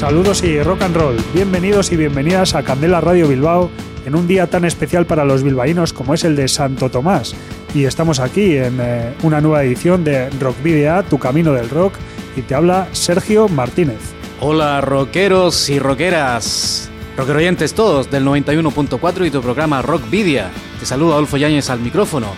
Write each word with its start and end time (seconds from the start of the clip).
Saludos 0.00 0.42
y 0.42 0.62
rock 0.62 0.80
and 0.80 0.96
roll. 0.96 1.16
Bienvenidos 1.34 1.92
y 1.92 1.96
bienvenidas 1.96 2.54
a 2.54 2.62
Candela 2.62 3.02
Radio 3.02 3.28
Bilbao 3.28 3.70
en 4.06 4.14
un 4.14 4.26
día 4.26 4.46
tan 4.46 4.64
especial 4.64 5.04
para 5.04 5.26
los 5.26 5.42
bilbaínos 5.42 5.92
como 5.92 6.14
es 6.14 6.24
el 6.24 6.36
de 6.36 6.48
Santo 6.48 6.88
Tomás. 6.88 7.34
Y 7.74 7.84
estamos 7.84 8.18
aquí 8.18 8.56
en 8.56 8.78
eh, 8.80 9.12
una 9.22 9.42
nueva 9.42 9.62
edición 9.62 10.02
de 10.02 10.30
Rock 10.40 10.56
Video, 10.62 11.02
tu 11.02 11.18
camino 11.18 11.52
del 11.52 11.68
rock. 11.68 11.92
Y 12.34 12.40
te 12.40 12.54
habla 12.54 12.88
Sergio 12.92 13.46
Martínez. 13.48 13.98
Hola 14.40 14.80
rockeros 14.80 15.68
y 15.68 15.78
rockeras. 15.78 16.90
Rockeroyentes 17.18 17.74
todos 17.74 18.10
del 18.10 18.24
91.4 18.24 19.26
y 19.26 19.30
tu 19.30 19.42
programa 19.42 19.82
Rock 19.82 20.08
Video. 20.08 20.46
Te 20.78 20.86
saludo 20.86 21.12
Adolfo 21.12 21.36
Yáñez 21.36 21.68
al 21.68 21.80
micrófono 21.80 22.28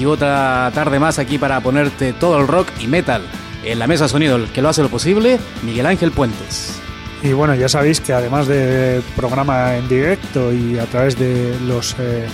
y 0.00 0.06
otra 0.06 0.70
tarde 0.74 0.98
más 0.98 1.18
aquí 1.18 1.36
para 1.36 1.60
ponerte 1.60 2.14
todo 2.14 2.38
el 2.40 2.48
rock 2.48 2.68
y 2.80 2.86
metal. 2.86 3.20
En 3.62 3.78
la 3.78 3.86
mesa 3.86 4.08
sonido, 4.08 4.36
el 4.36 4.46
que 4.52 4.62
lo 4.62 4.70
hace 4.70 4.82
lo 4.82 4.88
posible, 4.88 5.38
Miguel 5.62 5.84
Ángel 5.84 6.12
Puentes. 6.12 6.80
Y 7.22 7.32
bueno, 7.32 7.54
ya 7.54 7.68
sabéis 7.68 8.00
que 8.00 8.14
además 8.14 8.46
de 8.46 9.02
programa 9.14 9.76
en 9.76 9.86
directo 9.88 10.52
y 10.52 10.78
a 10.78 10.86
través 10.86 11.18
de 11.18 11.54
los 11.66 11.94
eh, 11.98 12.26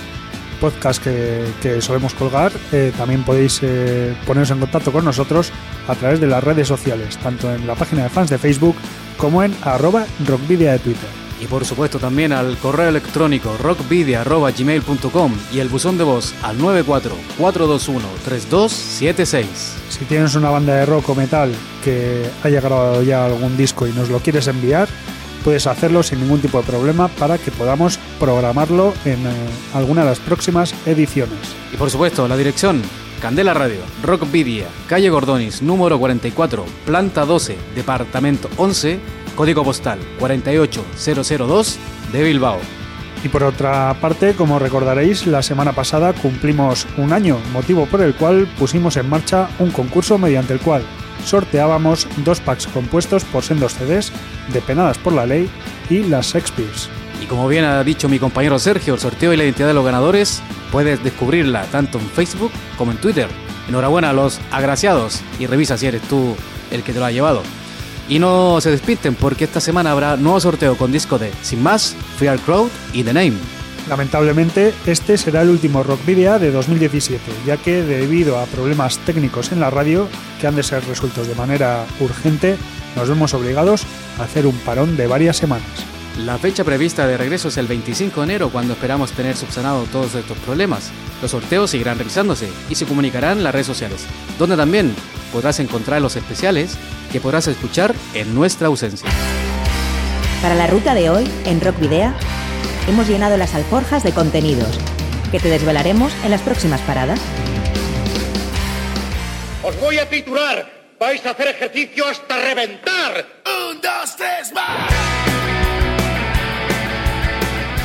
podcasts 0.61 1.03
que, 1.03 1.43
que, 1.61 1.81
solemos 1.81 2.13
colgar, 2.13 2.53
eh, 2.71 2.93
también 2.97 3.23
podéis 3.23 3.59
eh, 3.63 4.15
poneros 4.25 4.51
en 4.51 4.59
contacto 4.59 4.93
con 4.93 5.03
nosotros 5.03 5.51
a 5.89 5.95
través 5.95 6.21
de 6.21 6.27
las 6.27 6.41
redes 6.41 6.69
sociales, 6.69 7.17
tanto 7.17 7.53
en 7.53 7.67
la 7.67 7.75
página 7.75 8.03
de 8.03 8.09
fans 8.09 8.29
de 8.29 8.37
Facebook 8.37 8.75
como 9.17 9.43
en 9.43 9.53
arroba 9.61 10.05
rockvidia 10.25 10.71
de 10.73 10.79
Twitter. 10.79 11.26
Y 11.41 11.45
por 11.45 11.65
supuesto 11.65 11.99
también 11.99 12.31
al 12.33 12.57
correo 12.57 12.89
electrónico 12.89 13.55
rockvidia.gmail.com 13.57 15.33
y 15.53 15.59
el 15.59 15.69
buzón 15.69 15.97
de 15.97 16.03
voz 16.03 16.35
al 16.41 16.57
94-421-3276. 16.59 19.45
Si 19.89 20.03
tienes 20.05 20.35
una 20.35 20.49
banda 20.49 20.75
de 20.75 20.85
rock 20.85 21.09
o 21.09 21.15
metal 21.15 21.53
que 21.83 22.29
haya 22.43 22.61
grabado 22.61 23.01
ya 23.03 23.25
algún 23.25 23.57
disco 23.57 23.87
y 23.87 23.93
nos 23.93 24.09
lo 24.09 24.19
quieres 24.19 24.47
enviar, 24.47 24.87
puedes 25.43 25.67
hacerlo 25.67 26.01
sin 26.03 26.19
ningún 26.19 26.41
tipo 26.41 26.59
de 26.59 26.67
problema 26.67 27.07
para 27.07 27.37
que 27.37 27.51
podamos 27.51 27.97
programarlo 28.19 28.93
en 29.05 29.25
eh, 29.25 29.31
alguna 29.73 30.01
de 30.01 30.09
las 30.09 30.19
próximas 30.19 30.75
ediciones. 30.85 31.55
Y 31.73 31.77
por 31.77 31.89
supuesto, 31.89 32.27
la 32.27 32.35
dirección 32.35 32.81
Candela 33.21 33.53
Radio, 33.53 33.79
Rock 34.03 34.29
Vidia, 34.31 34.67
calle 34.87 35.09
Gordonis, 35.09 35.61
número 35.61 35.99
44, 35.99 36.65
planta 36.85 37.25
12, 37.25 37.57
departamento 37.75 38.49
11, 38.57 38.99
código 39.37 39.63
postal 39.63 39.99
48002 40.19 41.77
de 42.11 42.23
Bilbao. 42.23 42.59
Y 43.23 43.29
por 43.29 43.43
otra 43.43 43.95
parte, 44.01 44.33
como 44.33 44.59
recordaréis, 44.59 45.25
la 45.25 45.41
semana 45.41 45.71
pasada 45.71 46.13
cumplimos 46.13 46.85
un 46.97 47.13
año, 47.13 47.37
motivo 47.53 47.85
por 47.85 48.01
el 48.01 48.15
cual 48.15 48.47
pusimos 48.59 48.97
en 48.97 49.09
marcha 49.09 49.47
un 49.59 49.71
concurso 49.71 50.17
mediante 50.17 50.53
el 50.53 50.59
cual 50.59 50.83
sorteábamos 51.23 52.07
dos 52.17 52.39
packs 52.39 52.67
compuestos 52.67 53.23
por 53.25 53.43
sendos 53.43 53.73
CDs 53.73 54.11
de 54.53 54.61
Penadas 54.61 54.97
por 54.97 55.13
la 55.13 55.25
Ley 55.25 55.49
y 55.89 56.03
las 56.03 56.33
Shakespeare's. 56.33 56.89
Y 57.21 57.25
como 57.25 57.47
bien 57.47 57.65
ha 57.65 57.83
dicho 57.83 58.07
mi 58.07 58.19
compañero 58.19 58.59
Sergio, 58.59 58.93
el 58.93 58.99
sorteo 58.99 59.33
y 59.33 59.37
la 59.37 59.43
identidad 59.43 59.67
de 59.67 59.73
los 59.73 59.85
ganadores 59.85 60.41
puedes 60.71 61.03
descubrirla 61.03 61.63
tanto 61.65 61.97
en 61.99 62.07
Facebook 62.09 62.51
como 62.77 62.91
en 62.91 62.97
Twitter. 62.97 63.27
Enhorabuena 63.67 64.11
a 64.11 64.13
los 64.13 64.39
agraciados 64.51 65.21
y 65.39 65.47
revisa 65.47 65.77
si 65.77 65.87
eres 65.87 66.01
tú 66.03 66.35
el 66.71 66.83
que 66.83 66.93
te 66.93 66.99
lo 66.99 67.05
ha 67.05 67.11
llevado. 67.11 67.41
Y 68.09 68.19
no 68.19 68.61
se 68.61 68.71
despisten 68.71 69.15
porque 69.15 69.43
esta 69.43 69.59
semana 69.59 69.91
habrá 69.91 70.15
nuevo 70.15 70.39
sorteo 70.39 70.77
con 70.77 70.91
disco 70.91 71.19
de 71.19 71.31
Sin 71.41 71.61
Más, 71.61 71.95
Fear 72.17 72.39
Crowd 72.39 72.69
y 72.93 73.03
The 73.03 73.13
Name. 73.13 73.33
Lamentablemente, 73.89 74.73
este 74.85 75.17
será 75.17 75.41
el 75.41 75.49
último 75.49 75.83
Rock 75.83 76.05
Video 76.05 76.39
de 76.39 76.51
2017, 76.51 77.21
ya 77.45 77.57
que 77.57 77.83
debido 77.83 78.37
a 78.37 78.45
problemas 78.45 78.97
técnicos 78.99 79.51
en 79.51 79.59
la 79.59 79.69
radio 79.69 80.07
que 80.39 80.47
han 80.47 80.55
de 80.55 80.63
ser 80.63 80.85
resueltos 80.85 81.27
de 81.27 81.35
manera 81.35 81.85
urgente, 81.99 82.57
nos 82.95 83.07
vemos 83.07 83.33
obligados 83.33 83.85
a 84.19 84.23
hacer 84.23 84.45
un 84.45 84.57
parón 84.59 84.97
de 84.97 85.07
varias 85.07 85.37
semanas. 85.37 85.96
La 86.25 86.39
fecha 86.39 86.63
prevista 86.63 87.05
de 87.05 87.15
regreso 87.15 87.49
es 87.49 87.57
el 87.57 87.67
25 87.67 88.21
de 88.21 88.25
enero, 88.25 88.49
cuando 88.49 88.73
esperamos 88.73 89.11
tener 89.11 89.37
subsanado 89.37 89.83
todos 89.91 90.15
estos 90.15 90.35
problemas. 90.39 90.89
Los 91.21 91.29
sorteos 91.29 91.69
seguirán 91.69 91.97
realizándose 91.97 92.49
y 92.69 92.75
se 92.75 92.85
comunicarán 92.85 93.37
en 93.37 93.43
las 93.43 93.53
redes 93.53 93.67
sociales, 93.67 94.03
donde 94.39 94.57
también 94.57 94.95
podrás 95.31 95.59
encontrar 95.59 96.01
los 96.01 96.15
especiales 96.15 96.75
que 97.11 97.19
podrás 97.21 97.47
escuchar 97.47 97.93
en 98.15 98.33
nuestra 98.33 98.65
ausencia. 98.65 99.07
Para 100.41 100.55
la 100.55 100.65
ruta 100.65 100.95
de 100.95 101.11
hoy, 101.11 101.29
en 101.45 101.61
Rock 101.61 101.79
Video, 101.79 102.11
hemos 102.87 103.07
llenado 103.07 103.37
las 103.37 103.53
alforjas 103.53 104.03
de 104.03 104.11
contenidos 104.11 104.75
que 105.31 105.39
te 105.39 105.49
desvelaremos 105.49 106.11
en 106.23 106.31
las 106.31 106.41
próximas 106.41 106.81
paradas. 106.81 107.19
Os 109.61 109.79
voy 109.79 109.99
a 109.99 110.09
titular. 110.09 110.67
Vais 110.99 111.23
a 111.27 111.29
hacer 111.29 111.49
ejercicio 111.49 112.07
hasta 112.07 112.37
reventar. 112.37 113.23
Un, 113.69 113.79
dos, 113.79 114.15
tres, 114.17 114.51
más. 114.51 115.36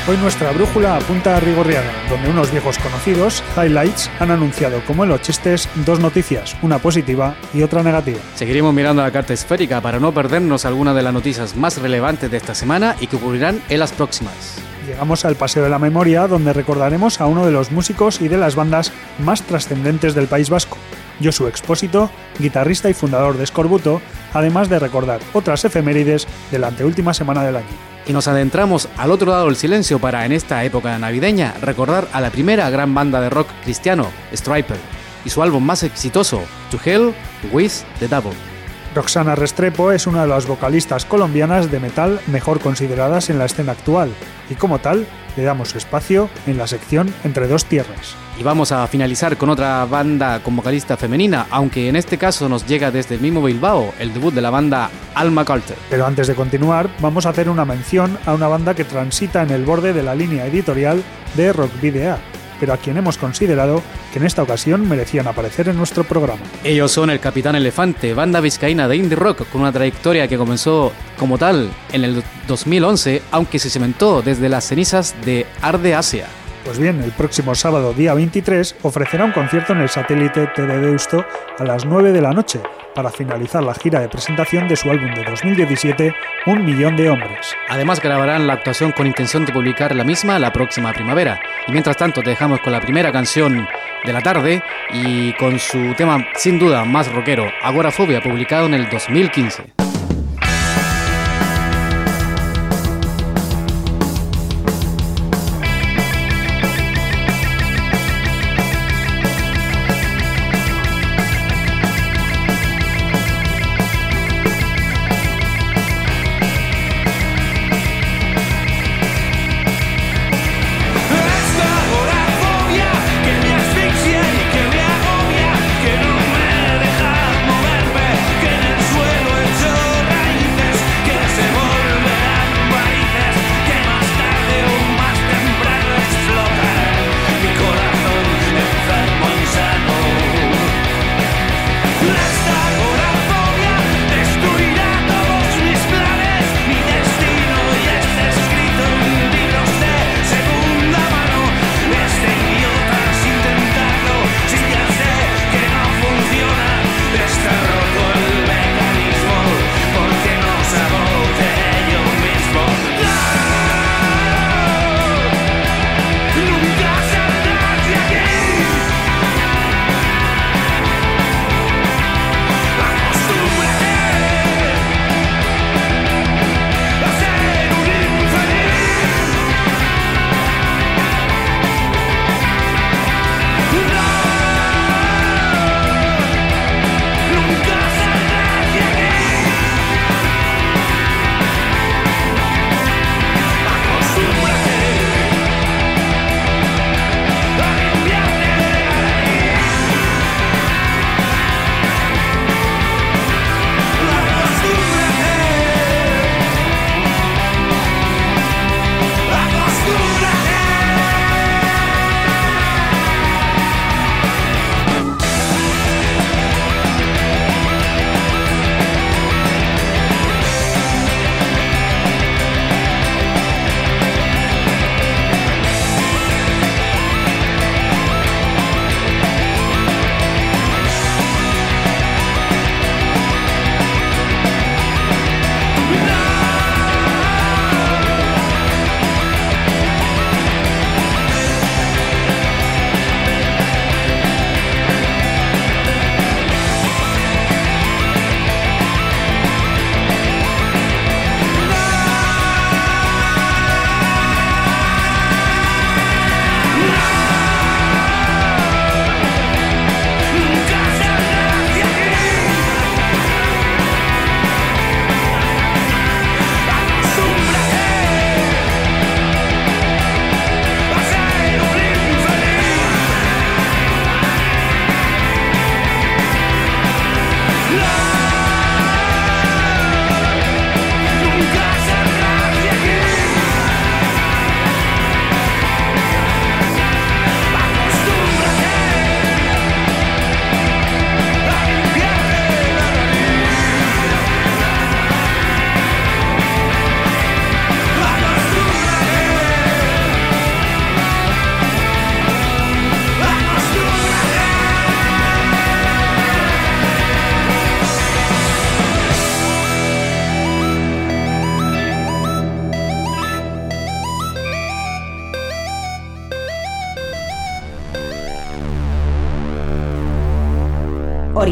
Hoy 0.05 0.17
nuestra 0.17 0.51
brújula 0.51 0.97
apunta 0.97 1.37
a 1.37 1.39
Rigorriaga, 1.39 1.89
donde 2.09 2.29
unos 2.29 2.51
viejos 2.51 2.77
conocidos, 2.77 3.41
Highlights, 3.55 4.11
han 4.19 4.31
anunciado 4.31 4.81
como 4.85 5.05
en 5.05 5.09
los 5.09 5.21
chistes 5.21 5.69
dos 5.85 6.01
noticias, 6.01 6.57
una 6.61 6.77
positiva 6.77 7.37
y 7.53 7.63
otra 7.63 7.83
negativa. 7.83 8.19
Seguiremos 8.35 8.73
mirando 8.73 9.01
la 9.01 9.11
carta 9.11 9.31
esférica 9.31 9.79
para 9.79 10.01
no 10.01 10.13
perdernos 10.13 10.65
alguna 10.65 10.93
de 10.93 11.03
las 11.03 11.13
noticias 11.13 11.55
más 11.55 11.77
relevantes 11.81 12.29
de 12.29 12.35
esta 12.35 12.53
semana 12.53 12.97
y 12.99 13.07
que 13.07 13.15
ocurrirán 13.15 13.61
en 13.69 13.79
las 13.79 13.93
próximas. 13.93 14.61
Llegamos 14.85 15.23
al 15.23 15.37
Paseo 15.37 15.63
de 15.63 15.69
la 15.69 15.79
Memoria, 15.79 16.27
donde 16.27 16.51
recordaremos 16.51 17.21
a 17.21 17.27
uno 17.27 17.45
de 17.45 17.53
los 17.53 17.71
músicos 17.71 18.19
y 18.19 18.27
de 18.27 18.37
las 18.37 18.55
bandas 18.55 18.91
más 19.19 19.43
trascendentes 19.43 20.15
del 20.15 20.27
País 20.27 20.49
Vasco, 20.49 20.77
Josu 21.23 21.47
Expósito, 21.47 22.09
guitarrista 22.39 22.89
y 22.89 22.93
fundador 22.93 23.37
de 23.37 23.45
Escorbuto, 23.45 24.01
además 24.33 24.67
de 24.67 24.79
recordar 24.79 25.21
otras 25.31 25.63
efemérides 25.63 26.27
de 26.51 26.59
la 26.59 26.67
anteúltima 26.67 27.13
semana 27.13 27.45
del 27.45 27.55
año 27.55 27.92
y 28.05 28.13
nos 28.13 28.27
adentramos 28.27 28.89
al 28.97 29.11
otro 29.11 29.31
lado 29.31 29.45
del 29.47 29.55
silencio 29.55 29.99
para 29.99 30.25
en 30.25 30.31
esta 30.31 30.63
época 30.63 30.97
navideña 30.99 31.53
recordar 31.61 32.07
a 32.13 32.21
la 32.21 32.29
primera 32.29 32.69
gran 32.69 32.93
banda 32.93 33.21
de 33.21 33.29
rock 33.29 33.47
cristiano, 33.63 34.07
Striper, 34.33 34.77
y 35.25 35.29
su 35.29 35.41
álbum 35.41 35.63
más 35.63 35.83
exitoso, 35.83 36.41
To 36.71 36.79
Hell 36.83 37.13
with 37.51 37.71
the 37.99 38.07
Devil. 38.07 38.52
Roxana 38.95 39.35
Restrepo 39.35 39.91
es 39.91 40.05
una 40.05 40.21
de 40.21 40.27
las 40.27 40.45
vocalistas 40.45 41.05
colombianas 41.05 41.71
de 41.71 41.79
metal 41.79 42.19
mejor 42.27 42.59
consideradas 42.59 43.29
en 43.29 43.39
la 43.39 43.45
escena 43.45 43.71
actual 43.71 44.13
y 44.49 44.55
como 44.55 44.79
tal 44.79 45.07
le 45.35 45.43
damos 45.43 45.75
espacio 45.75 46.29
en 46.45 46.57
la 46.59 46.67
sección 46.67 47.11
Entre 47.23 47.47
dos 47.47 47.65
tierras. 47.65 48.15
Y 48.39 48.43
vamos 48.43 48.71
a 48.71 48.85
finalizar 48.87 49.37
con 49.37 49.49
otra 49.49 49.85
banda 49.85 50.41
con 50.41 50.55
vocalista 50.55 50.97
femenina, 50.97 51.47
aunque 51.49 51.87
en 51.87 51.95
este 51.95 52.17
caso 52.17 52.49
nos 52.49 52.67
llega 52.67 52.91
desde 52.91 53.15
el 53.15 53.21
mismo 53.21 53.41
Bilbao, 53.41 53.93
el 53.99 54.13
debut 54.13 54.33
de 54.33 54.41
la 54.41 54.49
banda 54.49 54.89
Alma 55.15 55.45
Carter. 55.45 55.77
Pero 55.89 56.05
antes 56.05 56.27
de 56.27 56.35
continuar, 56.35 56.89
vamos 56.99 57.25
a 57.25 57.29
hacer 57.29 57.49
una 57.49 57.65
mención 57.65 58.17
a 58.25 58.33
una 58.33 58.47
banda 58.47 58.75
que 58.75 58.85
transita 58.85 59.41
en 59.41 59.51
el 59.51 59.65
borde 59.65 59.93
de 59.93 60.03
la 60.03 60.15
línea 60.15 60.45
editorial 60.45 61.03
de 61.35 61.53
Rock 61.53 61.71
Video 61.81 62.32
pero 62.59 62.73
a 62.73 62.77
quien 62.77 62.97
hemos 62.97 63.17
considerado 63.17 63.81
que 64.11 64.19
en 64.19 64.25
esta 64.25 64.43
ocasión 64.43 64.87
merecían 64.87 65.27
aparecer 65.27 65.69
en 65.69 65.77
nuestro 65.77 66.03
programa. 66.03 66.41
Ellos 66.63 66.91
son 66.91 67.09
el 67.09 67.19
Capitán 67.19 67.55
Elefante, 67.55 68.13
banda 68.13 68.41
vizcaína 68.41 68.87
de 68.87 68.97
indie 68.97 69.15
rock 69.15 69.47
con 69.49 69.61
una 69.61 69.71
trayectoria 69.71 70.27
que 70.27 70.37
comenzó 70.37 70.91
como 71.17 71.37
tal 71.37 71.69
en 71.91 72.03
el 72.03 72.23
2011, 72.47 73.21
aunque 73.31 73.59
se 73.59 73.69
cementó 73.69 74.21
desde 74.21 74.49
las 74.49 74.65
cenizas 74.65 75.15
de 75.25 75.45
Arde 75.61 75.95
Asia. 75.95 76.27
Pues 76.63 76.79
bien, 76.79 77.01
el 77.03 77.11
próximo 77.11 77.55
sábado, 77.55 77.93
día 77.93 78.13
23, 78.13 78.77
ofrecerá 78.83 79.25
un 79.25 79.33
concierto 79.33 79.73
en 79.73 79.81
el 79.81 79.89
satélite 79.89 80.47
TV 80.55 80.77
Deusto 80.77 81.25
a 81.59 81.63
las 81.65 81.85
9 81.85 82.13
de 82.13 82.21
la 82.21 82.31
noche 82.31 82.61
para 82.95 83.09
finalizar 83.09 83.61
la 83.61 83.73
gira 83.73 83.99
de 83.99 84.07
presentación 84.07 84.69
de 84.69 84.77
su 84.77 84.89
álbum 84.89 85.13
de 85.13 85.25
2017, 85.25 86.15
Un 86.45 86.63
Millón 86.63 86.95
de 86.95 87.09
Hombres. 87.09 87.53
Además, 87.67 87.99
grabarán 88.01 88.47
la 88.47 88.53
actuación 88.53 88.93
con 88.93 89.07
intención 89.07 89.45
de 89.45 89.51
publicar 89.51 89.93
la 89.93 90.05
misma 90.05 90.39
la 90.39 90.53
próxima 90.53 90.93
primavera. 90.93 91.41
Y 91.67 91.73
mientras 91.73 91.97
tanto, 91.97 92.21
te 92.21 92.29
dejamos 92.29 92.61
con 92.61 92.71
la 92.71 92.79
primera 92.79 93.11
canción 93.11 93.67
de 94.05 94.13
la 94.13 94.21
tarde 94.21 94.63
y 94.93 95.33
con 95.33 95.59
su 95.59 95.93
tema 95.97 96.25
sin 96.35 96.59
duda 96.59 96.85
más 96.85 97.11
rockero, 97.11 97.45
Agorafobia, 97.61 98.21
publicado 98.21 98.67
en 98.67 98.75
el 98.75 98.89
2015. 98.89 99.92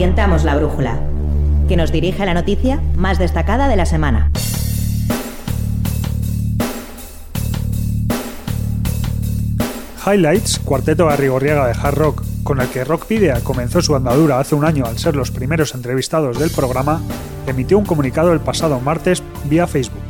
Orientamos 0.02 0.44
la 0.44 0.56
brújula, 0.56 1.00
que 1.68 1.78
nos 1.78 1.92
dirige 1.92 2.24
a 2.24 2.26
la 2.26 2.34
noticia 2.34 2.82
más 2.96 3.20
destacada 3.20 3.68
de 3.68 3.76
la 3.76 3.86
semana. 3.86 4.32
Highlights, 10.04 10.58
cuarteto 10.58 11.08
arrigorriaga 11.08 11.68
de 11.68 11.74
hard 11.74 11.96
rock, 12.00 12.24
con 12.42 12.60
el 12.60 12.68
que 12.70 12.84
Rockvidia 12.84 13.42
comenzó 13.44 13.80
su 13.84 13.96
andadura 13.96 14.40
hace 14.40 14.56
un 14.56 14.66
año 14.66 14.86
al 14.88 14.98
ser 14.98 15.16
los 15.16 15.30
primeros 15.30 15.76
entrevistados 15.76 16.40
del 16.40 16.50
programa, 16.50 17.00
emitió 17.46 17.78
un 17.78 17.86
comunicado 17.86 18.34
el 18.34 18.40
pasado 18.40 18.80
martes 18.80 19.22
vía 19.44 19.68
Facebook. 19.68 20.02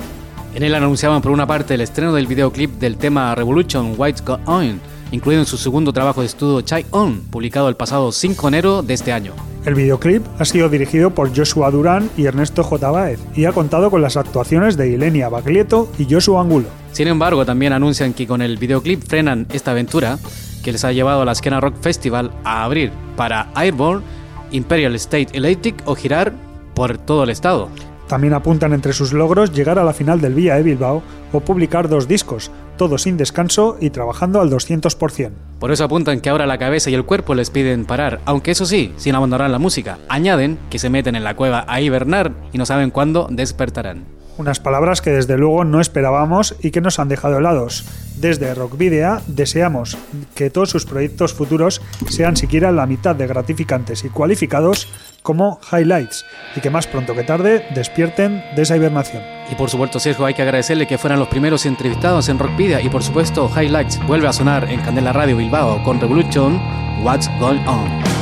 En 0.55 0.63
él 0.63 0.73
anunciaban 0.73 1.21
por 1.21 1.33
una 1.33 1.47
parte 1.47 1.73
el 1.73 1.81
estreno 1.81 2.13
del 2.13 2.27
videoclip 2.27 2.79
del 2.79 2.95
tema 2.95 3.35
Revolution 3.35 3.95
White 3.97 4.23
Got 4.25 4.47
On, 4.47 4.79
incluido 5.11 5.41
en 5.41 5.47
su 5.47 5.57
segundo 5.57 5.91
trabajo 5.91 6.21
de 6.21 6.27
estudio 6.27 6.61
Chai 6.61 6.85
On, 6.91 7.23
publicado 7.23 7.67
el 7.67 7.75
pasado 7.75 8.13
5 8.13 8.41
de 8.43 8.47
enero 8.47 8.83
de 8.83 8.93
este 8.93 9.11
año. 9.11 9.50
El 9.63 9.75
videoclip 9.75 10.25
ha 10.39 10.45
sido 10.45 10.69
dirigido 10.69 11.11
por 11.11 11.35
Joshua 11.37 11.69
Durán 11.69 12.09
y 12.17 12.25
Ernesto 12.25 12.63
J. 12.63 12.89
Baez 12.89 13.19
y 13.35 13.45
ha 13.45 13.51
contado 13.51 13.91
con 13.91 14.01
las 14.01 14.17
actuaciones 14.17 14.75
de 14.75 14.89
Ilenia 14.89 15.29
Baglietto 15.29 15.91
y 15.99 16.11
Joshua 16.11 16.41
Angulo. 16.41 16.67
Sin 16.93 17.07
embargo, 17.07 17.45
también 17.45 17.71
anuncian 17.71 18.13
que 18.13 18.25
con 18.25 18.41
el 18.41 18.57
videoclip 18.57 19.03
frenan 19.03 19.45
esta 19.53 19.71
aventura 19.71 20.17
que 20.63 20.71
les 20.71 20.83
ha 20.83 20.91
llevado 20.91 21.21
a 21.21 21.25
la 21.25 21.33
Esquena 21.33 21.59
Rock 21.59 21.75
Festival 21.79 22.31
a 22.43 22.63
abrir 22.63 22.91
para 23.15 23.51
Airborne, 23.53 24.03
Imperial 24.49 24.95
State 24.95 25.29
Electric 25.33 25.83
o 25.85 25.93
girar 25.93 26.33
por 26.73 26.97
todo 26.97 27.23
el 27.23 27.29
estado. 27.29 27.69
También 28.07 28.33
apuntan 28.33 28.73
entre 28.73 28.93
sus 28.93 29.13
logros 29.13 29.53
llegar 29.53 29.77
a 29.77 29.83
la 29.83 29.93
final 29.93 30.19
del 30.19 30.33
Vía 30.33 30.55
de 30.55 30.63
Bilbao 30.63 31.03
o 31.31 31.39
publicar 31.39 31.87
dos 31.87 32.07
discos, 32.07 32.51
todo 32.81 32.97
sin 32.97 33.15
descanso 33.15 33.77
y 33.79 33.91
trabajando 33.91 34.41
al 34.41 34.49
200%. 34.49 35.29
Por 35.59 35.71
eso 35.71 35.83
apuntan 35.83 36.19
que 36.19 36.31
ahora 36.31 36.47
la 36.47 36.57
cabeza 36.57 36.89
y 36.89 36.95
el 36.95 37.05
cuerpo 37.05 37.35
les 37.35 37.51
piden 37.51 37.85
parar, 37.85 38.21
aunque 38.25 38.49
eso 38.49 38.65
sí, 38.65 38.91
sin 38.97 39.13
abandonar 39.13 39.51
la 39.51 39.59
música. 39.59 39.99
Añaden 40.09 40.57
que 40.71 40.79
se 40.79 40.89
meten 40.89 41.15
en 41.15 41.23
la 41.23 41.35
cueva 41.35 41.63
a 41.67 41.79
hibernar 41.79 42.31
y 42.51 42.57
no 42.57 42.65
saben 42.65 42.89
cuándo 42.89 43.27
despertarán. 43.29 44.05
Unas 44.37 44.59
palabras 44.59 45.01
que 45.01 45.11
desde 45.11 45.37
luego 45.37 45.63
no 45.63 45.81
esperábamos 45.81 46.55
y 46.61 46.71
que 46.71 46.81
nos 46.81 46.99
han 46.99 47.09
dejado 47.09 47.37
helados. 47.37 47.85
Desde 48.17 48.53
Rockvidea 48.53 49.21
deseamos 49.27 49.97
que 50.35 50.49
todos 50.49 50.69
sus 50.69 50.85
proyectos 50.85 51.33
futuros 51.33 51.81
sean 52.07 52.37
siquiera 52.37 52.71
la 52.71 52.85
mitad 52.85 53.15
de 53.15 53.27
gratificantes 53.27 54.03
y 54.03 54.09
cualificados 54.09 54.87
como 55.23 55.59
highlights 55.71 56.25
y 56.55 56.61
que 56.61 56.69
más 56.69 56.87
pronto 56.87 57.15
que 57.15 57.23
tarde 57.23 57.65
despierten 57.75 58.43
de 58.55 58.61
esa 58.61 58.75
hibernación. 58.75 59.23
Y 59.51 59.55
por 59.55 59.69
supuesto, 59.69 59.99
Sergio, 59.99 60.25
hay 60.25 60.33
que 60.33 60.41
agradecerle 60.41 60.87
que 60.87 60.97
fueran 60.97 61.19
los 61.19 61.27
primeros 61.27 61.65
entrevistados 61.65 62.29
en 62.29 62.39
Rockvidia 62.39 62.81
y 62.81 62.89
por 62.89 63.03
supuesto, 63.03 63.49
Highlights 63.49 63.99
vuelve 64.07 64.27
a 64.27 64.33
sonar 64.33 64.69
en 64.69 64.81
Candela 64.81 65.13
Radio 65.13 65.37
Bilbao 65.37 65.83
con 65.83 65.99
Revolution 65.99 66.59
What's 67.03 67.29
Going 67.39 67.65
On. 67.67 68.20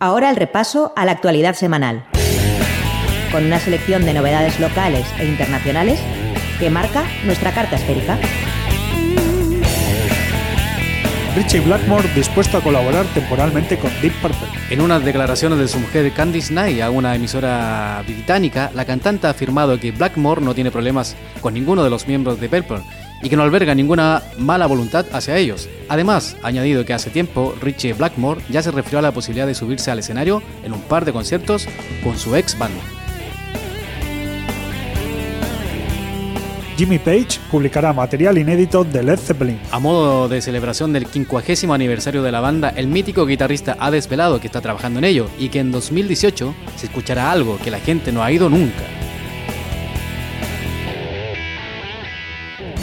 Ahora 0.00 0.30
el 0.30 0.36
repaso 0.36 0.92
a 0.94 1.04
la 1.04 1.10
actualidad 1.10 1.54
semanal, 1.54 2.04
con 3.32 3.44
una 3.44 3.58
selección 3.58 4.04
de 4.04 4.14
novedades 4.14 4.60
locales 4.60 5.04
e 5.18 5.26
internacionales 5.26 5.98
que 6.60 6.70
marca 6.70 7.02
nuestra 7.24 7.52
carta 7.52 7.74
esférica. 7.74 8.16
Richie 11.34 11.60
Blackmore 11.60 12.08
dispuesto 12.14 12.58
a 12.58 12.60
colaborar 12.60 13.06
temporalmente 13.06 13.76
con 13.76 13.90
Deep 14.00 14.14
Purple. 14.22 14.46
En 14.70 14.82
unas 14.82 15.04
declaraciones 15.04 15.58
de 15.58 15.66
su 15.66 15.80
mujer 15.80 16.12
Candice 16.12 16.52
Knight 16.52 16.80
a 16.80 16.90
una 16.90 17.16
emisora 17.16 18.00
británica, 18.06 18.70
la 18.74 18.84
cantante 18.84 19.26
ha 19.26 19.30
afirmado 19.30 19.80
que 19.80 19.90
Blackmore 19.90 20.42
no 20.42 20.54
tiene 20.54 20.70
problemas 20.70 21.16
con 21.40 21.54
ninguno 21.54 21.82
de 21.82 21.90
los 21.90 22.06
miembros 22.06 22.38
de 22.38 22.48
Purple 22.48 22.84
y 23.22 23.28
que 23.28 23.36
no 23.36 23.42
alberga 23.42 23.74
ninguna 23.74 24.22
mala 24.38 24.66
voluntad 24.66 25.06
hacia 25.12 25.36
ellos. 25.36 25.68
Además, 25.88 26.36
ha 26.42 26.48
añadido 26.48 26.84
que 26.84 26.94
hace 26.94 27.10
tiempo 27.10 27.54
Richie 27.60 27.92
Blackmore 27.92 28.40
ya 28.48 28.62
se 28.62 28.70
refirió 28.70 28.98
a 28.98 29.02
la 29.02 29.12
posibilidad 29.12 29.46
de 29.46 29.54
subirse 29.54 29.90
al 29.90 29.98
escenario 29.98 30.42
en 30.62 30.72
un 30.72 30.80
par 30.82 31.04
de 31.04 31.12
conciertos 31.12 31.66
con 32.02 32.18
su 32.18 32.36
ex 32.36 32.58
banda. 32.58 32.80
Jimmy 36.78 37.00
Page 37.00 37.40
publicará 37.50 37.92
material 37.92 38.38
inédito 38.38 38.84
de 38.84 39.02
Led 39.02 39.18
Zeppelin. 39.18 39.58
A 39.72 39.80
modo 39.80 40.28
de 40.28 40.40
celebración 40.40 40.92
del 40.92 41.06
50 41.06 41.74
aniversario 41.74 42.22
de 42.22 42.30
la 42.30 42.38
banda, 42.40 42.72
el 42.76 42.86
mítico 42.86 43.26
guitarrista 43.26 43.76
ha 43.80 43.90
desvelado 43.90 44.38
que 44.38 44.46
está 44.46 44.60
trabajando 44.60 45.00
en 45.00 45.04
ello 45.04 45.28
y 45.40 45.48
que 45.48 45.58
en 45.58 45.72
2018 45.72 46.54
se 46.76 46.86
escuchará 46.86 47.32
algo 47.32 47.58
que 47.58 47.72
la 47.72 47.80
gente 47.80 48.12
no 48.12 48.22
ha 48.22 48.30
ido 48.30 48.48
nunca. 48.48 48.84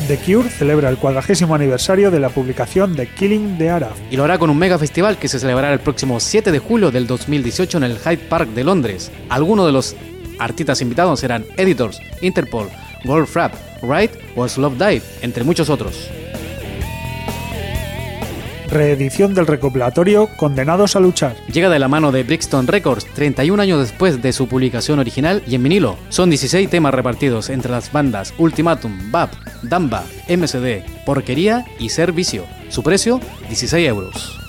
The 0.07 0.17
Cure 0.17 0.49
celebra 0.51 0.89
el 0.89 0.97
cuadragésimo 0.97 1.55
aniversario 1.55 2.11
de 2.11 2.19
la 2.19 2.29
publicación 2.29 2.95
de 2.95 3.07
Killing 3.07 3.57
the 3.57 3.71
Arab. 3.71 3.93
Y 4.11 4.17
lo 4.17 4.23
hará 4.23 4.37
con 4.37 4.51
un 4.51 4.57
mega 4.57 4.77
festival 4.77 5.17
que 5.17 5.27
se 5.27 5.39
celebrará 5.39 5.73
el 5.73 5.79
próximo 5.79 6.19
7 6.19 6.51
de 6.51 6.59
julio 6.59 6.91
del 6.91 7.07
2018 7.07 7.77
en 7.79 7.83
el 7.85 7.97
Hyde 7.97 8.17
Park 8.29 8.49
de 8.49 8.63
Londres. 8.63 9.11
Algunos 9.29 9.65
de 9.65 9.71
los 9.71 9.95
artistas 10.37 10.81
invitados 10.81 11.19
serán 11.19 11.45
Editors, 11.57 11.99
Interpol, 12.21 12.69
Rap, 13.33 13.53
Ride 13.81 14.11
o 14.35 14.45
Love 14.45 14.77
Dive, 14.77 15.01
entre 15.21 15.43
muchos 15.43 15.71
otros 15.71 16.09
reedición 18.75 19.33
del 19.33 19.47
recopilatorio 19.47 20.27
Condenados 20.35 20.95
a 20.95 20.99
luchar. 20.99 21.35
Llega 21.47 21.69
de 21.69 21.79
la 21.79 21.87
mano 21.87 22.11
de 22.11 22.23
Brixton 22.23 22.67
Records 22.67 23.05
31 23.13 23.61
años 23.61 23.79
después 23.79 24.21
de 24.21 24.33
su 24.33 24.47
publicación 24.47 24.99
original 24.99 25.41
y 25.47 25.55
en 25.55 25.63
vinilo. 25.63 25.97
Son 26.09 26.29
16 26.29 26.69
temas 26.69 26.93
repartidos 26.93 27.49
entre 27.49 27.71
las 27.71 27.91
bandas 27.91 28.33
Ultimatum, 28.37 29.11
BAP, 29.11 29.33
Damba, 29.63 30.03
MSD, 30.27 30.83
Porquería 31.05 31.65
y 31.79 31.89
Servicio. 31.89 32.45
Su 32.69 32.83
precio 32.83 33.19
16 33.47 33.87
euros. 33.87 34.44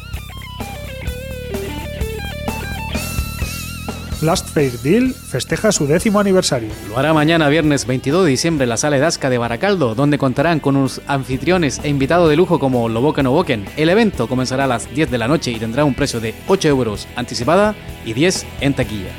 Last 4.26 4.48
Fair 4.48 4.72
Deal 4.80 5.14
festeja 5.14 5.70
su 5.70 5.86
décimo 5.86 6.18
aniversario. 6.18 6.68
Lo 6.88 6.98
hará 6.98 7.14
mañana 7.14 7.48
viernes 7.48 7.86
22 7.86 8.24
de 8.24 8.30
diciembre 8.30 8.64
en 8.64 8.70
la 8.70 8.76
sala 8.76 8.96
Edasca 8.96 9.30
de 9.30 9.38
Baracaldo, 9.38 9.94
donde 9.94 10.18
contarán 10.18 10.58
con 10.58 10.74
unos 10.74 11.00
anfitriones 11.06 11.80
e 11.84 11.88
invitados 11.88 12.28
de 12.28 12.34
lujo 12.34 12.58
como 12.58 12.88
Loboken 12.88 13.28
o 13.28 13.30
Boken. 13.30 13.64
El 13.76 13.88
evento 13.88 14.26
comenzará 14.26 14.64
a 14.64 14.66
las 14.66 14.92
10 14.92 15.12
de 15.12 15.18
la 15.18 15.28
noche 15.28 15.52
y 15.52 15.60
tendrá 15.60 15.84
un 15.84 15.94
precio 15.94 16.18
de 16.18 16.34
8 16.48 16.68
euros 16.68 17.06
anticipada 17.14 17.76
y 18.04 18.14
10 18.14 18.46
en 18.62 18.74
taquilla. 18.74 19.12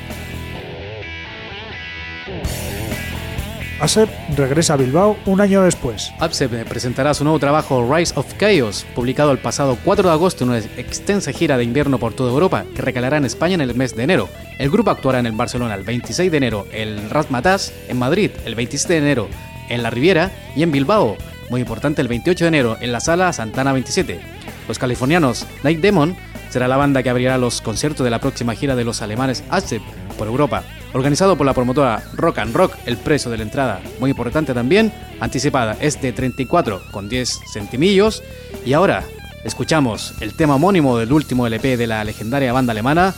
ASEP 3.79 4.09
regresa 4.35 4.73
a 4.73 4.77
Bilbao 4.77 5.17
un 5.27 5.39
año 5.39 5.61
después. 5.61 6.11
ASEP 6.19 6.67
presentará 6.67 7.13
su 7.13 7.23
nuevo 7.23 7.37
trabajo 7.37 7.87
Rise 7.93 8.13
of 8.15 8.33
Chaos, 8.39 8.87
publicado 8.95 9.31
el 9.31 9.37
pasado 9.37 9.77
4 9.83 10.09
de 10.09 10.13
agosto 10.13 10.43
en 10.43 10.49
una 10.49 10.59
extensa 10.59 11.31
gira 11.31 11.57
de 11.57 11.63
invierno 11.63 11.99
por 11.99 12.13
toda 12.13 12.31
Europa, 12.31 12.65
que 12.75 12.81
recalará 12.81 13.17
en 13.17 13.25
España 13.25 13.53
en 13.53 13.61
el 13.61 13.75
mes 13.75 13.95
de 13.95 14.03
enero. 14.03 14.29
El 14.57 14.71
grupo 14.71 14.89
actuará 14.89 15.19
en 15.19 15.27
el 15.27 15.33
Barcelona 15.33 15.75
el 15.75 15.83
26 15.83 16.31
de 16.31 16.37
enero, 16.37 16.65
el 16.71 17.07
Razmataz 17.11 17.71
en 17.87 17.99
Madrid 17.99 18.31
el 18.45 18.55
27 18.55 18.93
de 18.93 18.99
enero, 18.99 19.27
en 19.69 19.83
la 19.83 19.91
Riviera 19.91 20.31
y 20.55 20.63
en 20.63 20.71
Bilbao, 20.71 21.15
muy 21.51 21.61
importante 21.61 22.01
el 22.01 22.07
28 22.07 22.45
de 22.45 22.49
enero, 22.49 22.77
en 22.81 22.91
la 22.91 22.99
Sala 22.99 23.31
Santana 23.31 23.73
27. 23.73 24.19
Los 24.67 24.79
californianos 24.79 25.45
Night 25.63 25.81
Demon 25.81 26.15
será 26.49 26.67
la 26.67 26.77
banda 26.77 27.03
que 27.03 27.11
abrirá 27.11 27.37
los 27.37 27.61
conciertos 27.61 28.03
de 28.03 28.09
la 28.09 28.19
próxima 28.19 28.55
gira 28.55 28.75
de 28.75 28.85
los 28.85 29.03
alemanes 29.03 29.43
ASEP 29.49 29.83
por 30.17 30.27
Europa. 30.27 30.63
Organizado 30.93 31.37
por 31.37 31.45
la 31.45 31.53
promotora 31.53 32.03
Rock 32.15 32.39
and 32.39 32.55
Rock, 32.55 32.75
el 32.85 32.97
precio 32.97 33.29
de 33.29 33.37
la 33.37 33.43
entrada, 33.43 33.81
muy 33.99 34.09
importante 34.09 34.53
también, 34.53 34.91
anticipada, 35.19 35.77
es 35.79 36.01
de 36.01 36.11
34 36.11 36.81
con 36.91 37.07
10 37.07 37.39
centimillos. 37.53 38.23
Y 38.65 38.73
ahora 38.73 39.03
escuchamos 39.43 40.13
el 40.21 40.33
tema 40.33 40.55
homónimo 40.55 40.97
del 40.97 41.11
último 41.11 41.45
LP 41.47 41.77
de 41.77 41.87
la 41.87 42.03
legendaria 42.03 42.53
banda 42.53 42.71
alemana, 42.71 43.13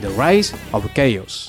The 0.00 0.08
Rise 0.08 0.54
of 0.72 0.86
Chaos. 0.94 1.48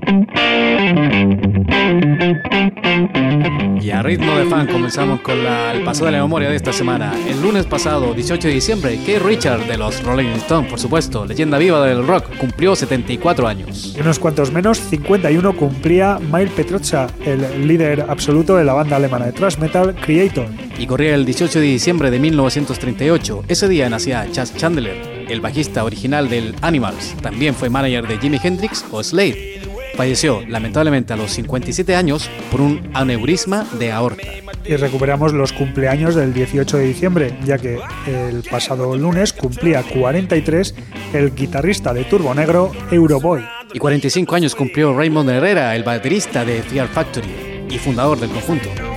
Y 3.81 3.89
a 3.89 4.03
ritmo 4.03 4.37
de 4.37 4.45
fan 4.45 4.67
comenzamos 4.67 5.21
con 5.21 5.39
el 5.39 5.83
paso 5.83 6.05
de 6.05 6.11
la 6.11 6.21
memoria 6.21 6.49
de 6.49 6.55
esta 6.55 6.71
semana. 6.71 7.15
El 7.27 7.41
lunes 7.41 7.65
pasado, 7.65 8.13
18 8.13 8.47
de 8.47 8.53
diciembre, 8.53 8.99
Keith 9.03 9.23
Richard 9.23 9.65
de 9.65 9.75
los 9.75 10.03
Rolling 10.03 10.33
Stones, 10.35 10.69
por 10.69 10.79
supuesto, 10.79 11.25
leyenda 11.25 11.57
viva 11.57 11.83
del 11.83 12.05
rock, 12.05 12.37
cumplió 12.37 12.75
74 12.75 13.47
años. 13.47 13.95
Y 13.97 14.01
unos 14.01 14.19
cuantos 14.19 14.51
menos, 14.51 14.77
51 14.77 15.57
cumplía 15.57 16.19
Mile 16.19 16.51
Petrocha, 16.55 17.07
el 17.25 17.67
líder 17.67 18.05
absoluto 18.07 18.55
de 18.55 18.65
la 18.65 18.73
banda 18.73 18.97
alemana 18.97 19.25
de 19.25 19.31
thrash 19.31 19.57
metal 19.57 19.95
Creator. 19.95 20.45
Y 20.77 20.85
corría 20.85 21.15
el 21.15 21.25
18 21.25 21.59
de 21.59 21.65
diciembre 21.65 22.11
de 22.11 22.19
1938. 22.19 23.45
Ese 23.47 23.67
día 23.67 23.89
nacía 23.89 24.27
Chas 24.31 24.55
Chandler, 24.55 25.25
el 25.27 25.41
bajista 25.41 25.83
original 25.83 26.29
del 26.29 26.53
Animals. 26.61 27.15
También 27.23 27.55
fue 27.55 27.71
manager 27.71 28.07
de 28.07 28.19
Jimi 28.19 28.39
Hendrix 28.43 28.85
o 28.91 29.03
Slade 29.03 29.70
falleció 29.95 30.41
lamentablemente 30.47 31.13
a 31.13 31.17
los 31.17 31.31
57 31.31 31.95
años 31.95 32.29
por 32.51 32.61
un 32.61 32.89
aneurisma 32.93 33.65
de 33.79 33.91
aorta. 33.91 34.27
Y 34.65 34.75
recuperamos 34.75 35.33
los 35.33 35.53
cumpleaños 35.53 36.15
del 36.15 36.33
18 36.33 36.77
de 36.77 36.85
diciembre, 36.85 37.37
ya 37.43 37.57
que 37.57 37.79
el 38.07 38.43
pasado 38.43 38.95
lunes 38.95 39.33
cumplía 39.33 39.83
43 39.83 40.75
el 41.13 41.33
guitarrista 41.33 41.93
de 41.93 42.03
Turbo 42.03 42.33
Negro 42.33 42.71
Euroboy. 42.91 43.43
Y 43.73 43.79
45 43.79 44.35
años 44.35 44.55
cumplió 44.55 44.95
Raymond 44.95 45.29
Herrera, 45.29 45.75
el 45.75 45.83
baterista 45.83 46.45
de 46.45 46.61
Fear 46.61 46.87
Factory 46.87 47.65
y 47.69 47.77
fundador 47.77 48.19
del 48.19 48.29
conjunto. 48.29 48.90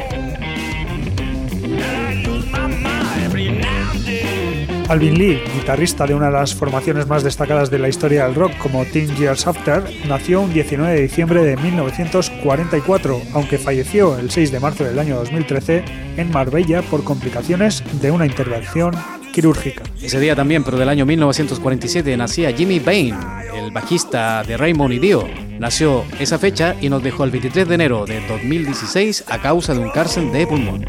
Alvin 4.89 5.19
Lee, 5.19 5.43
guitarrista 5.55 6.07
de 6.07 6.15
una 6.15 6.27
de 6.27 6.33
las 6.33 6.55
formaciones 6.55 7.07
más 7.07 7.25
destacadas 7.25 7.71
de 7.71 7.79
la 7.79 7.89
historia 7.89 8.25
del 8.27 8.35
rock 8.35 8.57
como 8.59 8.85
Teen 8.85 9.15
Years 9.17 9.47
After, 9.47 9.83
nació 10.07 10.43
un 10.43 10.53
19 10.53 10.95
de 10.95 11.03
diciembre 11.03 11.43
de 11.43 11.57
1944, 11.57 13.23
aunque 13.33 13.59
falleció 13.59 14.19
el 14.19 14.31
6 14.31 14.53
de 14.53 14.61
marzo 14.61 14.85
del 14.85 14.99
año 14.99 15.17
2013 15.17 15.85
en 16.17 16.31
Marbella 16.31 16.83
por 16.83 17.03
complicaciones 17.03 17.83
de 18.01 18.11
una 18.11 18.27
intervención 18.27 18.95
quirúrgica. 19.33 19.83
Ese 20.01 20.21
día 20.21 20.37
también, 20.37 20.63
pero 20.63 20.77
del 20.77 20.89
año 20.89 21.07
1947, 21.07 22.17
nacía 22.17 22.53
Jimmy 22.53 22.79
Bain, 22.79 23.17
el 23.55 23.73
bajista 23.73 24.43
de 24.45 24.57
Raymond 24.57 24.93
y 24.93 24.99
Dio. 24.99 25.29
Nació 25.59 26.05
esa 26.21 26.39
fecha 26.39 26.77
y 26.81 26.89
nos 26.89 27.03
dejó 27.03 27.25
el 27.25 27.31
23 27.31 27.67
de 27.69 27.75
enero 27.75 28.05
de 28.07 28.21
2016 28.27 29.25
a 29.29 29.41
causa 29.41 29.73
de 29.73 29.81
un 29.81 29.91
cárcel 29.91 30.31
de 30.31 30.47
pulmón. 30.47 30.85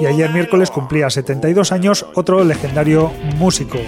Y 0.00 0.06
ayer 0.06 0.30
miércoles 0.30 0.70
cumplía 0.70 1.10
72 1.10 1.72
años 1.72 2.06
otro 2.14 2.42
legendario 2.42 3.12
músico, 3.36 3.78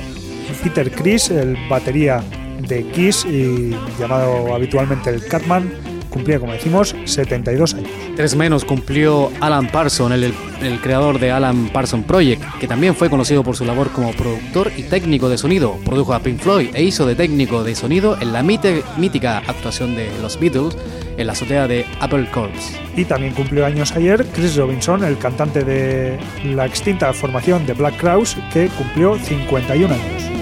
Peter 0.62 0.90
Criss, 0.90 1.30
el 1.30 1.56
batería 1.68 2.22
de 2.68 2.84
Kiss 2.88 3.24
y 3.24 3.74
llamado 3.98 4.54
habitualmente 4.54 5.10
el 5.10 5.26
Catman, 5.26 5.72
cumplía, 6.10 6.38
como 6.38 6.52
decimos, 6.52 6.94
72 7.06 7.74
años. 7.74 7.90
Tres 8.14 8.36
menos 8.36 8.64
cumplió 8.64 9.30
Alan 9.40 9.68
Parson, 9.68 10.12
el, 10.12 10.34
el, 10.60 10.80
creador 10.80 11.18
de 11.18 11.32
Alan 11.32 11.70
Parson 11.72 12.02
Project, 12.04 12.42
que 12.60 12.68
también 12.68 12.94
fue 12.94 13.08
conocido 13.08 13.42
por 13.42 13.56
su 13.56 13.64
labor 13.64 13.90
como 13.90 14.12
productor 14.12 14.70
y 14.76 14.82
técnico 14.82 15.30
de 15.30 15.38
sonido. 15.38 15.76
Produjo 15.84 16.12
a 16.12 16.20
Pink 16.20 16.38
Floyd 16.38 16.68
e 16.74 16.82
hizo 16.84 17.06
de 17.06 17.14
técnico 17.14 17.64
de 17.64 17.74
sonido 17.74 18.20
en 18.20 18.32
la 18.32 18.42
mítica 18.42 19.38
actuación 19.38 19.96
de 19.96 20.10
los 20.20 20.38
Beatles 20.38 20.76
en 21.16 21.26
la 21.26 21.32
azotea 21.32 21.68
de 21.68 21.84
Apple 22.00 22.28
Corps. 22.30 22.78
Y 22.96 23.04
también 23.04 23.34
cumplió 23.34 23.66
años 23.66 23.92
ayer 23.92 24.24
Chris 24.34 24.56
Robinson, 24.56 25.04
el 25.04 25.18
cantante 25.18 25.64
de 25.64 26.18
la 26.44 26.66
extinta 26.66 27.12
formación 27.12 27.66
de 27.66 27.74
Black 27.74 27.96
Crowes, 27.96 28.36
que 28.52 28.68
cumplió 28.68 29.18
51 29.18 29.94
años. 29.94 30.32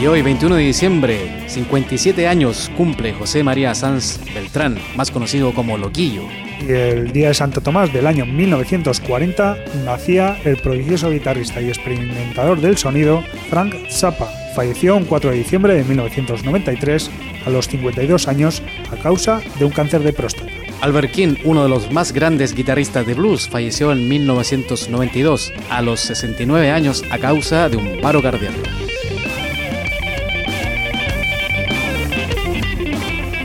Y 0.00 0.06
hoy, 0.06 0.22
21 0.22 0.56
de 0.56 0.62
diciembre, 0.62 1.44
57 1.46 2.26
años, 2.26 2.70
cumple 2.74 3.12
José 3.12 3.44
María 3.44 3.74
Sanz 3.74 4.18
Beltrán, 4.32 4.78
más 4.96 5.10
conocido 5.10 5.52
como 5.52 5.76
Loquillo. 5.76 6.22
Y 6.66 6.72
el 6.72 7.12
día 7.12 7.28
de 7.28 7.34
Santo 7.34 7.60
Tomás 7.60 7.92
del 7.92 8.06
año 8.06 8.24
1940 8.24 9.58
nacía 9.84 10.38
el 10.46 10.56
prodigioso 10.56 11.10
guitarrista 11.10 11.60
y 11.60 11.68
experimentador 11.68 12.62
del 12.62 12.78
sonido 12.78 13.22
Frank 13.50 13.74
Zappa. 13.90 14.39
Falleció 14.54 14.96
un 14.96 15.04
4 15.04 15.30
de 15.30 15.36
diciembre 15.36 15.74
de 15.74 15.84
1993 15.84 17.10
a 17.46 17.50
los 17.50 17.68
52 17.68 18.28
años 18.28 18.62
a 18.90 18.96
causa 18.96 19.40
de 19.58 19.64
un 19.64 19.70
cáncer 19.70 20.02
de 20.02 20.12
próstata. 20.12 20.50
Albert 20.80 21.12
King, 21.12 21.34
uno 21.44 21.62
de 21.62 21.68
los 21.68 21.92
más 21.92 22.12
grandes 22.12 22.54
guitarristas 22.54 23.06
de 23.06 23.14
blues, 23.14 23.48
falleció 23.48 23.92
en 23.92 24.08
1992 24.08 25.52
a 25.68 25.82
los 25.82 26.00
69 26.00 26.70
años 26.70 27.04
a 27.10 27.18
causa 27.18 27.68
de 27.68 27.76
un 27.76 28.00
paro 28.00 28.22
cardíaco. 28.22 28.89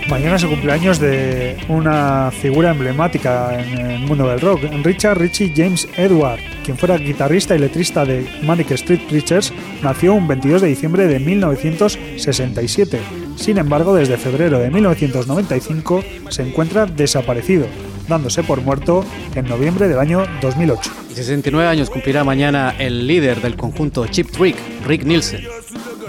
Mañana 0.10 0.38
se 0.38 0.48
cumpleaños 0.48 1.00
de 1.00 1.58
una 1.68 2.30
figura 2.32 2.70
emblemática 2.70 3.60
en 3.60 3.80
el 3.80 4.00
mundo 4.02 4.28
del 4.28 4.39
rock, 4.39 4.62
Richard 4.84 5.18
Richie 5.18 5.52
James 5.56 5.88
Edward, 5.98 6.39
quien 6.63 6.78
fuera 6.78 6.98
guitarrista 6.98 7.56
y 7.56 7.60
letrista 7.60 8.06
de 8.06 8.28
Manic 8.44 8.70
Street 8.72 9.02
Preachers, 9.10 9.52
nació 9.82 10.13
un 10.13 10.28
22 10.28 10.62
de 10.62 10.68
diciembre 10.68 11.08
de 11.08 11.20
1967. 11.20 13.00
Sin 13.36 13.58
embargo, 13.58 13.96
desde 13.96 14.18
febrero 14.18 14.60
de 14.60 14.70
1995 14.70 16.04
se 16.30 16.44
encuentra 16.44 16.86
desaparecido, 16.86 17.65
dándose 18.08 18.44
por 18.44 18.62
muerto 18.62 19.04
en 19.34 19.48
noviembre 19.48 19.88
del 19.88 19.98
año 19.98 20.24
2008. 20.39 20.91
Y 21.10 21.15
69 21.15 21.68
años 21.68 21.89
cumplirá 21.89 22.24
mañana 22.24 22.76
el 22.78 23.08
líder 23.08 23.41
del 23.41 23.56
conjunto 23.56 24.06
Chip 24.06 24.30
Trick, 24.30 24.56
Rick 24.86 25.04
Nielsen. 25.04 25.41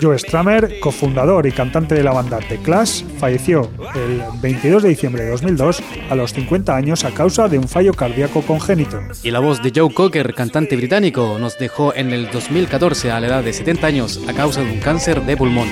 Joe 0.01 0.19
Stramer, 0.19 0.81
cofundador 0.81 1.47
y 1.47 1.53
cantante 1.53 1.95
de 1.95 2.03
la 2.03 2.13
banda 2.13 2.39
The 2.39 2.59
Clash, 2.59 3.05
falleció 3.19 3.71
el 3.95 4.23
22 4.41 4.83
de 4.83 4.89
diciembre 4.91 5.25
de 5.25 5.31
2002 5.31 5.83
a 6.11 6.15
los 6.15 6.33
50 6.33 6.75
años 6.75 7.05
a 7.05 7.13
causa 7.13 7.49
de 7.49 7.59
un 7.59 7.69
fallo 7.69 7.95
cardíaco 7.95 8.43
congénito. 8.43 9.01
Y 9.23 9.31
la 9.31 9.41
voz 9.41 9.63
de 9.63 9.73
Joe 9.75 9.93
Cocker, 9.93 10.35
cantante 10.35 10.77
británico, 10.77 11.39
nos 11.39 11.59
dejó 11.59 11.95
en 11.95 12.13
el 12.13 12.31
2014 12.31 13.11
a 13.11 13.21
la 13.21 13.27
edad 13.27 13.45
de 13.45 13.53
70 13.53 13.87
años 13.87 14.21
a 14.29 14.33
causa 14.33 14.63
de 14.63 14.73
un 14.73 14.81
cáncer 14.81 15.23
de 15.23 15.37
pulmón. 15.37 15.69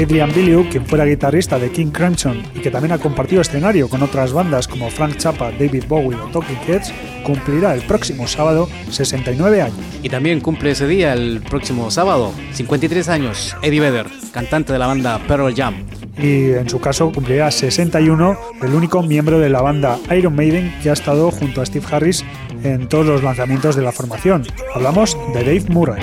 Adrian 0.00 0.32
Belew, 0.32 0.68
quien 0.70 0.86
fuera 0.86 1.04
guitarrista 1.04 1.58
de 1.58 1.72
King 1.72 1.90
Crimson 1.90 2.40
y 2.54 2.60
que 2.60 2.70
también 2.70 2.92
ha 2.92 2.98
compartido 2.98 3.42
escenario 3.42 3.88
con 3.88 4.00
otras 4.00 4.32
bandas 4.32 4.68
como 4.68 4.90
Frank 4.90 5.18
Zappa, 5.18 5.50
David 5.50 5.84
Bowie 5.88 6.16
o 6.16 6.30
Talking 6.30 6.58
Heads, 6.68 6.92
cumplirá 7.24 7.74
el 7.74 7.82
próximo 7.82 8.26
sábado 8.26 8.68
69 8.90 9.62
años. 9.62 9.78
Y 10.02 10.08
también 10.08 10.40
cumple 10.40 10.70
ese 10.70 10.86
día, 10.86 11.12
el 11.12 11.40
próximo 11.40 11.90
sábado, 11.90 12.32
53 12.52 13.08
años, 13.08 13.56
Eddie 13.62 13.80
Vedder, 13.80 14.06
cantante 14.32 14.72
de 14.72 14.78
la 14.78 14.86
banda 14.86 15.18
Pearl 15.26 15.54
Jam. 15.54 15.84
Y 16.16 16.50
en 16.50 16.68
su 16.68 16.80
caso 16.80 17.12
cumplirá 17.12 17.50
61, 17.50 18.38
el 18.62 18.74
único 18.74 19.02
miembro 19.02 19.38
de 19.38 19.48
la 19.48 19.62
banda 19.62 19.98
Iron 20.16 20.34
Maiden 20.34 20.74
que 20.82 20.90
ha 20.90 20.94
estado 20.94 21.30
junto 21.30 21.62
a 21.62 21.66
Steve 21.66 21.86
Harris 21.90 22.24
en 22.64 22.88
todos 22.88 23.06
los 23.06 23.22
lanzamientos 23.22 23.76
de 23.76 23.82
la 23.82 23.92
formación. 23.92 24.44
Hablamos 24.74 25.16
de 25.32 25.44
Dave 25.44 25.64
Murray. 25.68 26.02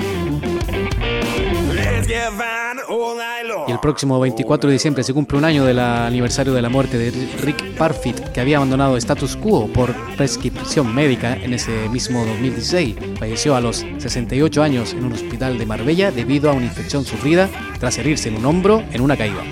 Y 3.66 3.72
el 3.72 3.80
próximo 3.80 4.20
24 4.20 4.68
de 4.68 4.74
diciembre 4.74 5.02
se 5.02 5.12
cumple 5.12 5.38
un 5.38 5.44
año 5.44 5.64
del 5.64 5.80
aniversario 5.80 6.54
de 6.54 6.62
la 6.62 6.68
muerte 6.68 6.98
de 6.98 7.10
Rick 7.42 7.74
Parfit, 7.76 8.16
que 8.28 8.40
había 8.40 8.58
abandonado 8.58 8.96
Status 8.96 9.36
Quo 9.36 9.66
por 9.66 9.92
prescripción 10.16 10.94
médica 10.94 11.34
en 11.34 11.52
ese 11.52 11.88
mismo 11.88 12.24
2016. 12.24 12.94
Falleció 13.18 13.56
a 13.56 13.60
los 13.60 13.84
68 13.98 14.62
años 14.62 14.92
en 14.92 15.04
un 15.04 15.12
hospital 15.12 15.58
de 15.58 15.66
Marbella 15.66 16.12
debido 16.12 16.48
a 16.48 16.52
una 16.52 16.66
infección 16.66 17.04
sufrida 17.04 17.48
tras 17.80 17.98
herirse 17.98 18.28
en 18.28 18.36
un 18.36 18.46
hombro 18.46 18.84
en 18.92 19.00
una 19.00 19.16
caída. 19.16 19.42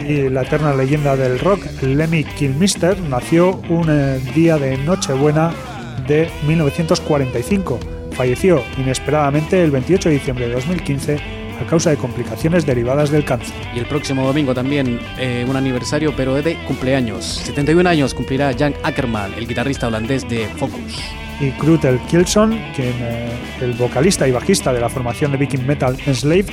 Y 0.00 0.28
la 0.28 0.42
eterna 0.42 0.74
leyenda 0.74 1.14
del 1.14 1.38
rock, 1.38 1.64
Lemmy 1.82 2.24
Kilmister, 2.24 2.98
nació 3.02 3.60
un 3.68 3.86
eh, 3.88 4.18
día 4.34 4.58
de 4.58 4.76
Nochebuena 4.78 5.52
de 6.08 6.28
1945. 6.48 7.78
Falleció 8.10 8.60
inesperadamente 8.76 9.62
el 9.62 9.70
28 9.70 10.08
de 10.08 10.14
diciembre 10.16 10.48
de 10.48 10.54
2015 10.54 11.41
a 11.60 11.66
causa 11.66 11.90
de 11.90 11.96
complicaciones 11.96 12.66
derivadas 12.66 13.10
del 13.10 13.24
cáncer. 13.24 13.54
Y 13.74 13.78
el 13.78 13.86
próximo 13.86 14.26
domingo 14.26 14.54
también 14.54 15.00
eh, 15.18 15.44
un 15.48 15.56
aniversario, 15.56 16.14
pero 16.16 16.34
de 16.34 16.56
cumpleaños. 16.64 17.24
71 17.24 17.88
años 17.88 18.14
cumplirá 18.14 18.52
Jan 18.56 18.74
Ackerman, 18.82 19.34
el 19.34 19.46
guitarrista 19.46 19.88
holandés 19.88 20.28
de 20.28 20.46
Focus. 20.56 21.00
Y 21.40 21.50
Krutel 21.52 21.98
Kilson, 22.08 22.50
quien, 22.74 22.94
eh, 23.00 23.30
el 23.60 23.72
vocalista 23.72 24.28
y 24.28 24.30
bajista 24.30 24.72
de 24.72 24.80
la 24.80 24.88
formación 24.88 25.32
de 25.32 25.38
Viking 25.38 25.66
Metal 25.66 25.96
Enslave, 26.06 26.46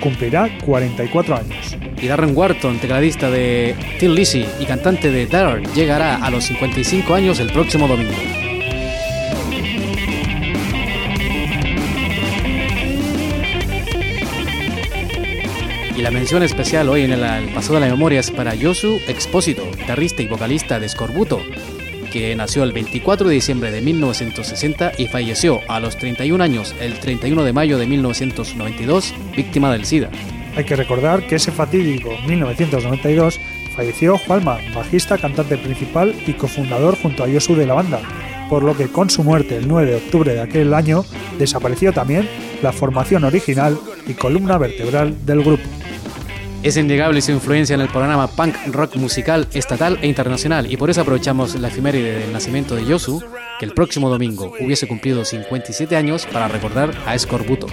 cumplirá 0.00 0.48
44 0.64 1.36
años. 1.36 1.76
Y 2.00 2.06
Darren 2.06 2.36
Wharton, 2.36 2.78
tecladista 2.78 3.30
de 3.30 3.74
Till 3.98 4.14
Lizzy 4.14 4.46
y 4.60 4.66
cantante 4.66 5.10
de 5.10 5.26
Dark, 5.26 5.62
llegará 5.74 6.16
a 6.16 6.30
los 6.30 6.44
55 6.44 7.14
años 7.14 7.40
el 7.40 7.52
próximo 7.52 7.88
domingo. 7.88 8.12
Y 15.96 16.02
la 16.02 16.10
mención 16.10 16.42
especial 16.42 16.90
hoy 16.90 17.04
en 17.04 17.12
el, 17.12 17.54
Pasado 17.54 17.76
de 17.76 17.80
la 17.80 17.86
Memoria 17.86 18.20
es 18.20 18.30
para 18.30 18.54
Yosu 18.54 19.00
Expósito, 19.08 19.64
guitarrista 19.78 20.20
y 20.20 20.26
vocalista 20.26 20.78
de 20.78 20.90
Scorbuto, 20.90 21.40
que 22.12 22.36
nació 22.36 22.64
el 22.64 22.74
24 22.74 23.26
de 23.26 23.34
diciembre 23.34 23.70
de 23.70 23.80
1960 23.80 24.92
y 24.98 25.06
falleció 25.06 25.60
a 25.68 25.80
los 25.80 25.96
31 25.96 26.44
años 26.44 26.74
el 26.80 27.00
31 27.00 27.44
de 27.44 27.52
mayo 27.54 27.78
de 27.78 27.86
1992, 27.86 29.14
víctima 29.34 29.72
del 29.72 29.86
SIDA. 29.86 30.10
Hay 30.54 30.64
que 30.64 30.76
recordar 30.76 31.26
que 31.26 31.36
ese 31.36 31.50
fatídico 31.50 32.10
1992 32.26 33.40
falleció 33.74 34.18
Juanma, 34.18 34.58
bajista, 34.74 35.16
cantante 35.16 35.56
principal 35.56 36.14
y 36.26 36.34
cofundador 36.34 36.98
junto 37.00 37.24
a 37.24 37.28
Yosu 37.28 37.54
de 37.54 37.64
la 37.64 37.72
banda, 37.72 38.00
por 38.50 38.64
lo 38.64 38.76
que 38.76 38.88
con 38.88 39.08
su 39.08 39.24
muerte 39.24 39.56
el 39.56 39.66
9 39.66 39.92
de 39.92 39.96
octubre 39.96 40.34
de 40.34 40.42
aquel 40.42 40.74
año 40.74 41.06
desapareció 41.38 41.94
también 41.94 42.28
la 42.62 42.72
formación 42.72 43.24
original 43.24 43.78
y 44.06 44.12
columna 44.12 44.58
vertebral 44.58 45.24
del 45.24 45.42
grupo. 45.42 45.64
Es 46.66 46.76
innegable 46.76 47.22
su 47.22 47.30
influencia 47.30 47.74
en 47.74 47.80
el 47.80 47.86
programa 47.86 48.26
punk 48.26 48.56
rock 48.72 48.96
musical 48.96 49.46
estatal 49.52 50.00
e 50.02 50.08
internacional 50.08 50.68
y 50.68 50.76
por 50.76 50.90
eso 50.90 51.00
aprovechamos 51.00 51.54
la 51.54 51.68
efeméride 51.68 52.18
del 52.18 52.32
nacimiento 52.32 52.74
de 52.74 52.84
Yosu, 52.84 53.22
que 53.58 53.64
el 53.64 53.72
próximo 53.72 54.08
domingo 54.08 54.52
hubiese 54.60 54.86
cumplido 54.86 55.24
57 55.24 55.96
años 55.96 56.26
para 56.26 56.48
recordar 56.48 56.92
a 57.06 57.14
Escorbuto 57.14 57.66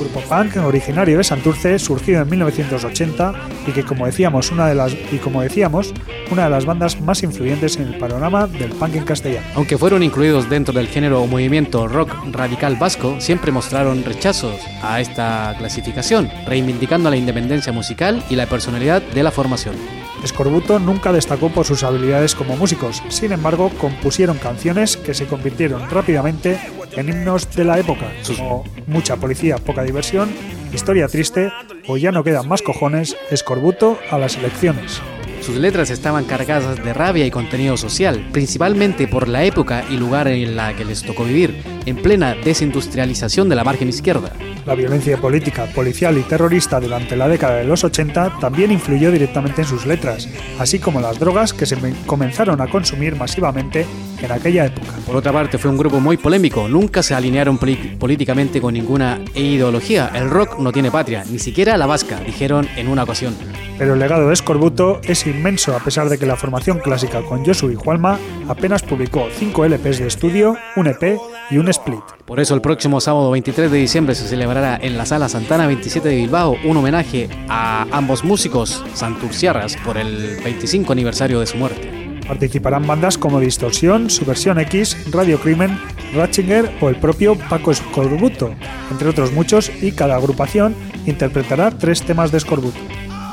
grupo 0.00 0.20
punk 0.20 0.56
originario 0.56 1.18
de 1.18 1.24
Santurce, 1.24 1.78
surgido 1.78 2.22
en 2.22 2.30
1980 2.30 3.34
y 3.66 3.72
que 3.72 3.84
como 3.84 4.06
decíamos, 4.06 4.50
una 4.50 4.66
de 4.66 4.74
las 4.74 4.92
y 5.12 5.18
como 5.18 5.42
decíamos, 5.42 5.92
una 6.30 6.44
de 6.44 6.50
las 6.50 6.64
bandas 6.64 7.00
más 7.00 7.22
influyentes 7.22 7.76
en 7.76 7.88
el 7.88 7.98
panorama 7.98 8.46
del 8.46 8.70
punk 8.70 8.96
en 8.96 9.04
castellano. 9.04 9.46
Aunque 9.54 9.78
fueron 9.78 10.02
incluidos 10.02 10.48
dentro 10.48 10.74
del 10.74 10.88
género 10.88 11.22
o 11.22 11.26
movimiento 11.26 11.86
rock 11.86 12.12
radical 12.32 12.76
vasco, 12.76 13.20
siempre 13.20 13.52
mostraron 13.52 14.02
rechazos 14.04 14.56
a 14.82 15.00
esta 15.00 15.54
clasificación, 15.58 16.30
reivindicando 16.46 17.10
la 17.10 17.16
independencia 17.16 17.72
musical 17.72 18.24
y 18.30 18.36
la 18.36 18.46
personalidad 18.46 19.02
de 19.02 19.22
la 19.22 19.30
formación. 19.30 19.99
Escorbuto 20.22 20.78
nunca 20.78 21.12
destacó 21.12 21.48
por 21.48 21.64
sus 21.64 21.82
habilidades 21.82 22.34
como 22.34 22.56
músicos, 22.56 23.02
sin 23.08 23.32
embargo, 23.32 23.70
compusieron 23.80 24.38
canciones 24.38 24.96
que 24.96 25.14
se 25.14 25.26
convirtieron 25.26 25.88
rápidamente 25.88 26.60
en 26.92 27.08
himnos 27.08 27.54
de 27.54 27.64
la 27.64 27.78
época, 27.78 28.06
como 28.36 28.64
Mucha 28.86 29.16
policía, 29.16 29.56
poca 29.56 29.82
diversión, 29.82 30.30
Historia 30.72 31.08
triste 31.08 31.50
o 31.88 31.96
Ya 31.96 32.12
no 32.12 32.22
quedan 32.22 32.48
más 32.48 32.62
cojones, 32.62 33.16
Escorbuto 33.30 33.98
a 34.10 34.18
las 34.18 34.36
elecciones. 34.36 35.00
Sus 35.40 35.56
letras 35.56 35.90
estaban 35.90 36.24
cargadas 36.24 36.82
de 36.84 36.92
rabia 36.92 37.24
y 37.24 37.30
contenido 37.30 37.76
social, 37.76 38.28
principalmente 38.30 39.08
por 39.08 39.26
la 39.26 39.44
época 39.44 39.84
y 39.90 39.96
lugar 39.96 40.28
en 40.28 40.54
la 40.54 40.76
que 40.76 40.84
les 40.84 41.02
tocó 41.02 41.24
vivir, 41.24 41.62
en 41.86 41.96
plena 41.96 42.34
desindustrialización 42.34 43.48
de 43.48 43.56
la 43.56 43.64
margen 43.64 43.88
izquierda. 43.88 44.32
La 44.66 44.74
violencia 44.74 45.16
política, 45.16 45.64
policial 45.74 46.18
y 46.18 46.22
terrorista 46.22 46.78
durante 46.78 47.16
la 47.16 47.26
década 47.26 47.56
de 47.56 47.64
los 47.64 47.82
80 47.82 48.36
también 48.38 48.70
influyó 48.70 49.10
directamente 49.10 49.62
en 49.62 49.66
sus 49.66 49.86
letras, 49.86 50.28
así 50.58 50.78
como 50.78 51.00
las 51.00 51.18
drogas 51.18 51.54
que 51.54 51.64
se 51.64 51.76
comenzaron 52.04 52.60
a 52.60 52.68
consumir 52.68 53.16
masivamente 53.16 53.86
en 54.20 54.30
aquella 54.30 54.66
época. 54.66 54.92
Por 55.06 55.16
otra 55.16 55.32
parte, 55.32 55.56
fue 55.56 55.70
un 55.70 55.78
grupo 55.78 55.98
muy 55.98 56.18
polémico, 56.18 56.68
nunca 56.68 57.02
se 57.02 57.14
alinearon 57.14 57.58
políticamente 57.58 58.60
con 58.60 58.74
ninguna 58.74 59.18
ideología. 59.34 60.10
El 60.14 60.28
rock 60.28 60.58
no 60.58 60.70
tiene 60.70 60.90
patria, 60.90 61.24
ni 61.28 61.38
siquiera 61.38 61.78
la 61.78 61.86
vasca, 61.86 62.20
dijeron 62.20 62.68
en 62.76 62.88
una 62.88 63.04
ocasión. 63.04 63.34
Pero 63.80 63.94
el 63.94 64.00
legado 64.00 64.26
de 64.26 64.34
Escorbuto 64.34 65.00
es 65.04 65.26
inmenso 65.26 65.74
a 65.74 65.78
pesar 65.78 66.10
de 66.10 66.18
que 66.18 66.26
la 66.26 66.36
formación 66.36 66.80
clásica 66.80 67.22
con 67.22 67.46
Josu 67.46 67.70
y 67.70 67.76
Juanma 67.76 68.18
apenas 68.46 68.82
publicó 68.82 69.26
5 69.34 69.64
LPs 69.64 70.00
de 70.00 70.06
estudio, 70.06 70.58
un 70.76 70.86
EP 70.86 71.18
y 71.50 71.56
un 71.56 71.66
split. 71.70 72.02
Por 72.26 72.40
eso 72.40 72.54
el 72.54 72.60
próximo 72.60 73.00
sábado 73.00 73.30
23 73.30 73.70
de 73.70 73.78
diciembre 73.78 74.14
se 74.14 74.28
celebrará 74.28 74.76
en 74.82 74.98
la 74.98 75.06
Sala 75.06 75.30
Santana 75.30 75.66
27 75.66 76.10
de 76.10 76.16
Bilbao 76.16 76.58
un 76.62 76.76
homenaje 76.76 77.30
a 77.48 77.86
ambos 77.90 78.22
músicos 78.22 78.84
santurciarras 78.92 79.78
por 79.78 79.96
el 79.96 80.36
25 80.44 80.92
aniversario 80.92 81.40
de 81.40 81.46
su 81.46 81.56
muerte. 81.56 82.20
Participarán 82.28 82.86
bandas 82.86 83.16
como 83.16 83.40
Distorsión, 83.40 84.10
Subversión 84.10 84.60
X, 84.60 85.10
Radio 85.10 85.40
Crimen, 85.40 85.80
Ratchinger 86.14 86.70
o 86.82 86.90
el 86.90 86.96
propio 86.96 87.34
Paco 87.34 87.70
Escorbuto, 87.70 88.54
entre 88.90 89.08
otros 89.08 89.32
muchos, 89.32 89.72
y 89.80 89.92
cada 89.92 90.16
agrupación 90.16 90.74
interpretará 91.06 91.70
tres 91.70 92.02
temas 92.02 92.30
de 92.30 92.36
Escorbuto. 92.36 92.78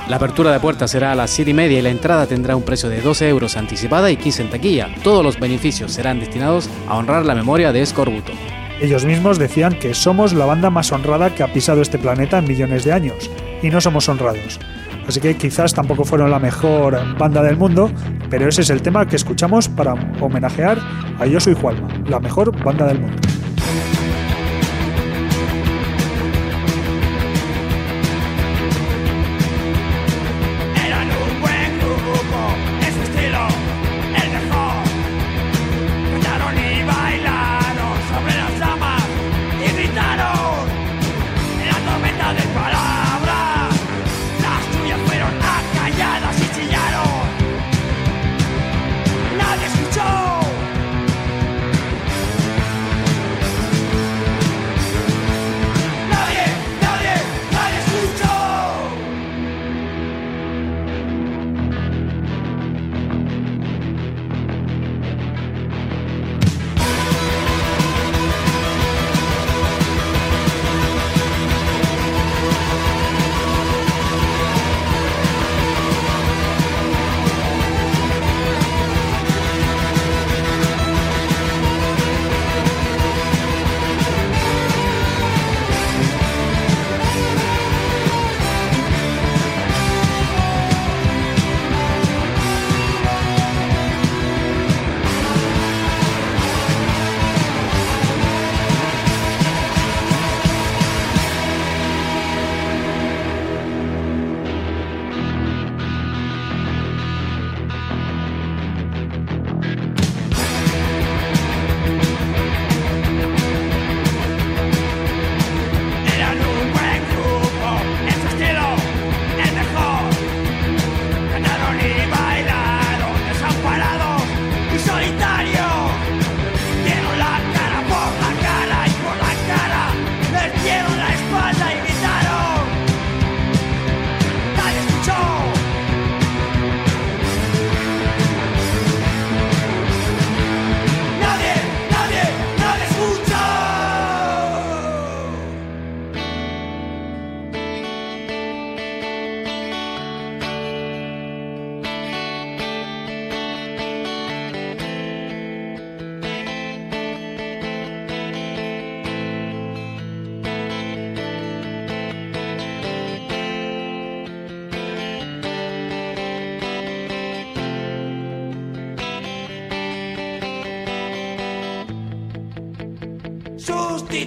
La 0.09 0.15
apertura 0.15 0.53
de 0.53 0.61
puertas 0.61 0.91
será 0.91 1.11
a 1.11 1.15
las 1.15 1.31
7 1.31 1.51
y 1.51 1.53
media 1.53 1.79
y 1.79 1.81
la 1.81 1.89
entrada 1.89 2.25
tendrá 2.27 2.55
un 2.55 2.63
precio 2.63 2.87
de 2.87 3.01
12 3.01 3.27
euros 3.27 3.57
anticipada 3.57 4.09
y 4.09 4.15
15 4.15 4.43
en 4.43 4.49
taquilla. 4.49 4.87
Todos 5.03 5.21
los 5.21 5.37
beneficios 5.37 5.91
serán 5.91 6.21
destinados 6.21 6.69
a 6.87 6.95
honrar 6.95 7.25
la 7.25 7.35
memoria 7.35 7.73
de 7.73 7.81
Escorbuto. 7.81 8.31
Ellos 8.79 9.03
mismos 9.03 9.37
decían 9.37 9.77
que 9.77 9.93
somos 9.93 10.31
la 10.31 10.45
banda 10.45 10.69
más 10.69 10.93
honrada 10.93 11.35
que 11.35 11.43
ha 11.43 11.51
pisado 11.51 11.81
este 11.81 11.99
planeta 11.99 12.37
en 12.37 12.47
millones 12.47 12.85
de 12.85 12.93
años, 12.93 13.29
y 13.61 13.69
no 13.69 13.81
somos 13.81 14.07
honrados. 14.07 14.59
Así 15.07 15.19
que 15.19 15.35
quizás 15.35 15.73
tampoco 15.73 16.05
fueron 16.05 16.31
la 16.31 16.39
mejor 16.39 17.17
banda 17.17 17.43
del 17.43 17.57
mundo, 17.57 17.91
pero 18.29 18.47
ese 18.47 18.61
es 18.61 18.69
el 18.69 18.81
tema 18.81 19.07
que 19.07 19.17
escuchamos 19.17 19.67
para 19.67 19.93
homenajear 20.21 20.77
a 21.19 21.25
Yo 21.25 21.41
Soy 21.41 21.53
Juanma, 21.53 21.89
la 22.07 22.21
mejor 22.21 22.57
banda 22.63 22.85
del 22.85 22.99
mundo. 22.99 23.17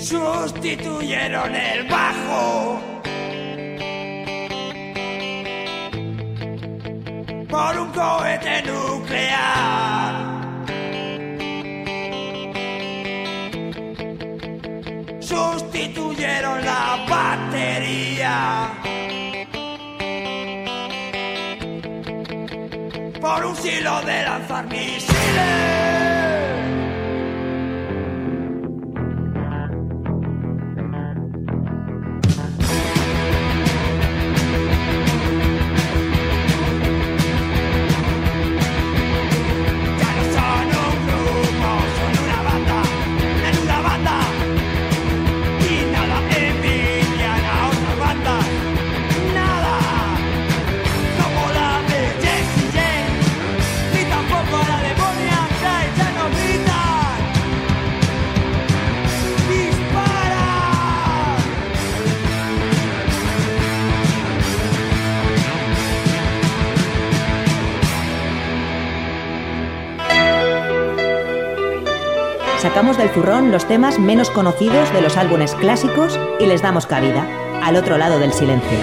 Sustituyeron 0.03 1.55
el 1.55 1.87
bajo. 1.87 2.81
Por 7.49 7.79
un 7.79 7.91
cohete 7.91 8.63
nuclear. 8.63 10.20
Sustituyeron 15.81 16.63
la 16.63 17.05
batería 17.09 18.69
por 23.19 23.45
un 23.45 23.55
silo 23.55 24.01
de 24.01 24.23
lanzar 24.23 24.65
misiles. 24.67 26.00
Sacamos 72.71 72.97
del 72.97 73.09
zurrón 73.09 73.51
los 73.51 73.67
temas 73.67 73.99
menos 73.99 74.29
conocidos 74.29 74.93
de 74.93 75.01
los 75.01 75.17
álbumes 75.17 75.55
clásicos 75.55 76.17
y 76.39 76.45
les 76.45 76.61
damos 76.61 76.85
cabida, 76.85 77.27
al 77.61 77.75
otro 77.75 77.97
lado 77.97 78.17
del 78.17 78.31
silencio. 78.31 78.77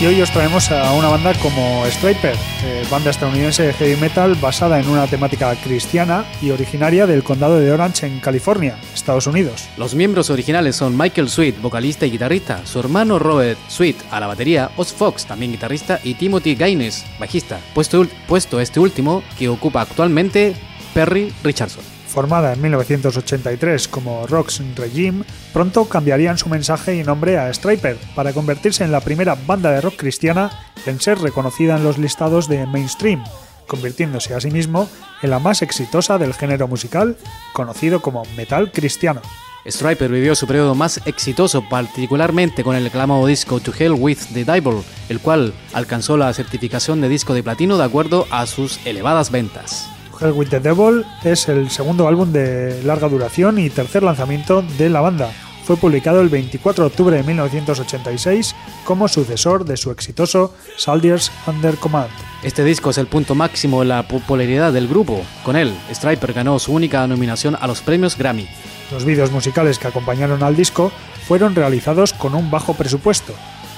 Y 0.00 0.06
hoy 0.06 0.22
os 0.22 0.30
traemos 0.30 0.70
a 0.70 0.92
una 0.92 1.08
banda 1.08 1.34
como 1.42 1.84
Striper, 1.86 2.36
eh, 2.62 2.86
banda 2.88 3.10
estadounidense 3.10 3.64
de 3.64 3.72
heavy 3.72 4.00
metal 4.00 4.36
basada 4.36 4.78
en 4.78 4.88
una 4.88 5.08
temática 5.08 5.52
cristiana 5.56 6.24
y 6.40 6.50
originaria 6.50 7.04
del 7.04 7.24
condado 7.24 7.58
de 7.58 7.72
Orange 7.72 8.06
en 8.06 8.20
California, 8.20 8.78
Estados 8.94 9.26
Unidos. 9.26 9.68
Los 9.76 9.96
miembros 9.96 10.30
originales 10.30 10.76
son 10.76 10.96
Michael 10.96 11.28
Sweet, 11.28 11.60
vocalista 11.60 12.06
y 12.06 12.12
guitarrista, 12.12 12.64
su 12.64 12.78
hermano 12.78 13.18
Robert 13.18 13.58
Sweet 13.66 13.96
a 14.12 14.20
la 14.20 14.28
batería, 14.28 14.70
Oz 14.76 14.92
Fox, 14.92 15.26
también 15.26 15.50
guitarrista, 15.50 15.98
y 16.04 16.14
Timothy 16.14 16.54
Gaines, 16.54 17.04
bajista, 17.18 17.58
puesto, 17.74 18.06
puesto 18.28 18.60
este 18.60 18.78
último 18.78 19.24
que 19.36 19.48
ocupa 19.48 19.80
actualmente 19.80 20.54
Perry 20.94 21.32
Richardson 21.42 21.97
formada 22.08 22.52
en 22.52 22.62
1983 22.62 23.86
como 23.88 24.26
Rocks 24.26 24.60
Regime, 24.74 25.24
pronto 25.52 25.84
cambiarían 25.84 26.38
su 26.38 26.48
mensaje 26.48 26.96
y 26.96 27.04
nombre 27.04 27.38
a 27.38 27.52
Striper 27.52 27.96
para 28.14 28.32
convertirse 28.32 28.82
en 28.82 28.92
la 28.92 29.00
primera 29.00 29.36
banda 29.46 29.70
de 29.70 29.80
rock 29.80 29.96
cristiana 29.96 30.50
en 30.86 31.00
ser 31.00 31.18
reconocida 31.18 31.76
en 31.76 31.84
los 31.84 31.98
listados 31.98 32.48
de 32.48 32.66
mainstream, 32.66 33.22
convirtiéndose 33.66 34.34
asimismo 34.34 34.88
en 35.22 35.30
la 35.30 35.38
más 35.38 35.62
exitosa 35.62 36.18
del 36.18 36.34
género 36.34 36.66
musical, 36.66 37.16
conocido 37.52 38.00
como 38.00 38.24
metal 38.36 38.72
cristiano. 38.72 39.20
Striper 39.66 40.10
vivió 40.10 40.34
su 40.34 40.46
periodo 40.46 40.74
más 40.74 41.00
exitoso 41.04 41.62
particularmente 41.68 42.64
con 42.64 42.74
el 42.74 42.86
aclamado 42.86 43.26
disco 43.26 43.60
To 43.60 43.72
Hell 43.78 43.92
With 43.92 44.18
The 44.32 44.44
Devil, 44.44 44.82
el 45.08 45.20
cual 45.20 45.52
alcanzó 45.74 46.16
la 46.16 46.32
certificación 46.32 47.00
de 47.00 47.08
disco 47.08 47.34
de 47.34 47.42
platino 47.42 47.76
de 47.76 47.84
acuerdo 47.84 48.26
a 48.30 48.46
sus 48.46 48.84
elevadas 48.86 49.30
ventas. 49.30 49.90
Hell 50.20 50.32
with 50.32 50.48
the 50.48 50.60
Devil 50.60 51.04
es 51.22 51.48
el 51.48 51.70
segundo 51.70 52.08
álbum 52.08 52.32
de 52.32 52.82
larga 52.82 53.08
duración 53.08 53.58
y 53.58 53.70
tercer 53.70 54.02
lanzamiento 54.02 54.62
de 54.62 54.88
la 54.88 55.00
banda. 55.00 55.30
Fue 55.64 55.76
publicado 55.76 56.20
el 56.20 56.28
24 56.28 56.84
de 56.84 56.88
octubre 56.88 57.16
de 57.16 57.22
1986 57.22 58.54
como 58.84 59.06
sucesor 59.06 59.64
de 59.64 59.76
su 59.76 59.90
exitoso 59.90 60.54
Soldiers 60.76 61.30
Under 61.46 61.76
Command. 61.76 62.10
Este 62.42 62.64
disco 62.64 62.90
es 62.90 62.98
el 62.98 63.06
punto 63.06 63.34
máximo 63.34 63.80
de 63.80 63.86
la 63.86 64.08
popularidad 64.08 64.72
del 64.72 64.88
grupo. 64.88 65.22
Con 65.44 65.56
él, 65.56 65.76
Striper 65.90 66.32
ganó 66.32 66.58
su 66.58 66.72
única 66.72 67.06
nominación 67.06 67.56
a 67.60 67.66
los 67.66 67.82
premios 67.82 68.16
Grammy. 68.16 68.48
Los 68.90 69.04
vídeos 69.04 69.30
musicales 69.30 69.78
que 69.78 69.88
acompañaron 69.88 70.42
al 70.42 70.56
disco 70.56 70.90
fueron 71.26 71.54
realizados 71.54 72.12
con 72.14 72.34
un 72.34 72.50
bajo 72.50 72.74
presupuesto. 72.74 73.34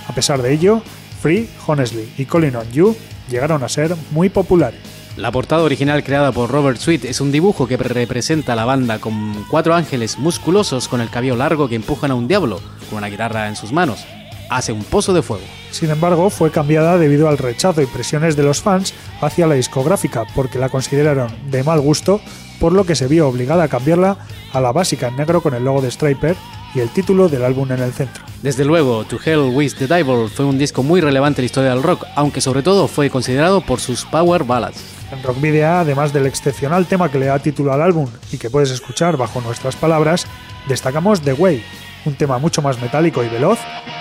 A 0.06 0.14
pesar 0.14 0.40
de 0.42 0.52
ello, 0.52 0.82
Free, 1.20 1.50
Honestly 1.66 2.12
y 2.16 2.24
Calling 2.24 2.56
on 2.56 2.70
You 2.70 2.96
llegaron 3.28 3.62
a 3.62 3.68
ser 3.68 3.96
muy 4.12 4.28
populares. 4.28 4.99
La 5.16 5.32
portada 5.32 5.62
original 5.62 6.04
creada 6.04 6.32
por 6.32 6.50
Robert 6.50 6.78
Sweet 6.78 7.04
es 7.04 7.20
un 7.20 7.32
dibujo 7.32 7.66
que 7.66 7.76
representa 7.76 8.52
a 8.52 8.56
la 8.56 8.64
banda 8.64 9.00
con 9.00 9.44
cuatro 9.50 9.74
ángeles 9.74 10.18
musculosos 10.18 10.88
con 10.88 11.00
el 11.00 11.10
cabello 11.10 11.36
largo 11.36 11.68
que 11.68 11.74
empujan 11.74 12.12
a 12.12 12.14
un 12.14 12.28
diablo 12.28 12.60
con 12.88 12.98
una 12.98 13.08
guitarra 13.08 13.48
en 13.48 13.56
sus 13.56 13.72
manos. 13.72 14.04
Hace 14.48 14.72
un 14.72 14.84
pozo 14.84 15.12
de 15.12 15.22
fuego. 15.22 15.44
Sin 15.72 15.90
embargo, 15.90 16.30
fue 16.30 16.50
cambiada 16.50 16.96
debido 16.96 17.28
al 17.28 17.38
rechazo 17.38 17.82
y 17.82 17.86
presiones 17.86 18.36
de 18.36 18.44
los 18.44 18.62
fans 18.62 18.94
hacia 19.20 19.46
la 19.46 19.54
discográfica 19.54 20.24
porque 20.34 20.58
la 20.58 20.68
consideraron 20.68 21.30
de 21.50 21.64
mal 21.64 21.80
gusto, 21.80 22.20
por 22.60 22.72
lo 22.72 22.84
que 22.84 22.94
se 22.94 23.08
vio 23.08 23.26
obligada 23.26 23.64
a 23.64 23.68
cambiarla 23.68 24.18
a 24.52 24.60
la 24.60 24.70
básica 24.70 25.08
en 25.08 25.16
negro 25.16 25.40
con 25.40 25.54
el 25.54 25.64
logo 25.64 25.80
de 25.80 25.90
Striper 25.90 26.36
y 26.74 26.80
el 26.80 26.90
título 26.90 27.28
del 27.28 27.44
álbum 27.44 27.72
en 27.72 27.80
el 27.80 27.92
centro. 27.92 28.22
Desde 28.42 28.64
luego, 28.64 29.04
To 29.04 29.18
Hell 29.24 29.52
With 29.54 29.72
the 29.78 29.86
Devil 29.86 30.28
fue 30.28 30.44
un 30.44 30.58
disco 30.58 30.82
muy 30.82 31.00
relevante 31.00 31.40
en 31.40 31.44
la 31.44 31.46
historia 31.46 31.70
del 31.70 31.82
rock, 31.82 32.04
aunque 32.14 32.40
sobre 32.40 32.62
todo 32.62 32.86
fue 32.86 33.10
considerado 33.10 33.60
por 33.60 33.80
sus 33.80 34.04
power 34.04 34.44
ballads. 34.44 34.82
En 35.10 35.22
Rock 35.22 35.40
Video, 35.40 35.78
además 35.78 36.12
del 36.12 36.26
excepcional 36.26 36.86
tema 36.86 37.10
que 37.10 37.18
le 37.18 37.26
da 37.26 37.38
título 37.40 37.72
al 37.72 37.82
álbum 37.82 38.06
y 38.30 38.38
que 38.38 38.50
puedes 38.50 38.70
escuchar 38.70 39.16
bajo 39.16 39.40
nuestras 39.40 39.74
palabras, 39.74 40.26
destacamos 40.68 41.22
The 41.22 41.32
Way, 41.32 41.64
un 42.04 42.14
tema 42.14 42.38
mucho 42.38 42.62
más 42.62 42.80
metálico 42.80 43.24
y 43.24 43.28
veloz 43.28 43.58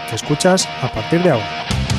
que 0.10 0.16
escuchas 0.16 0.68
a 0.84 0.92
partir 0.94 1.24
de 1.24 1.32
ahora. 1.32 1.99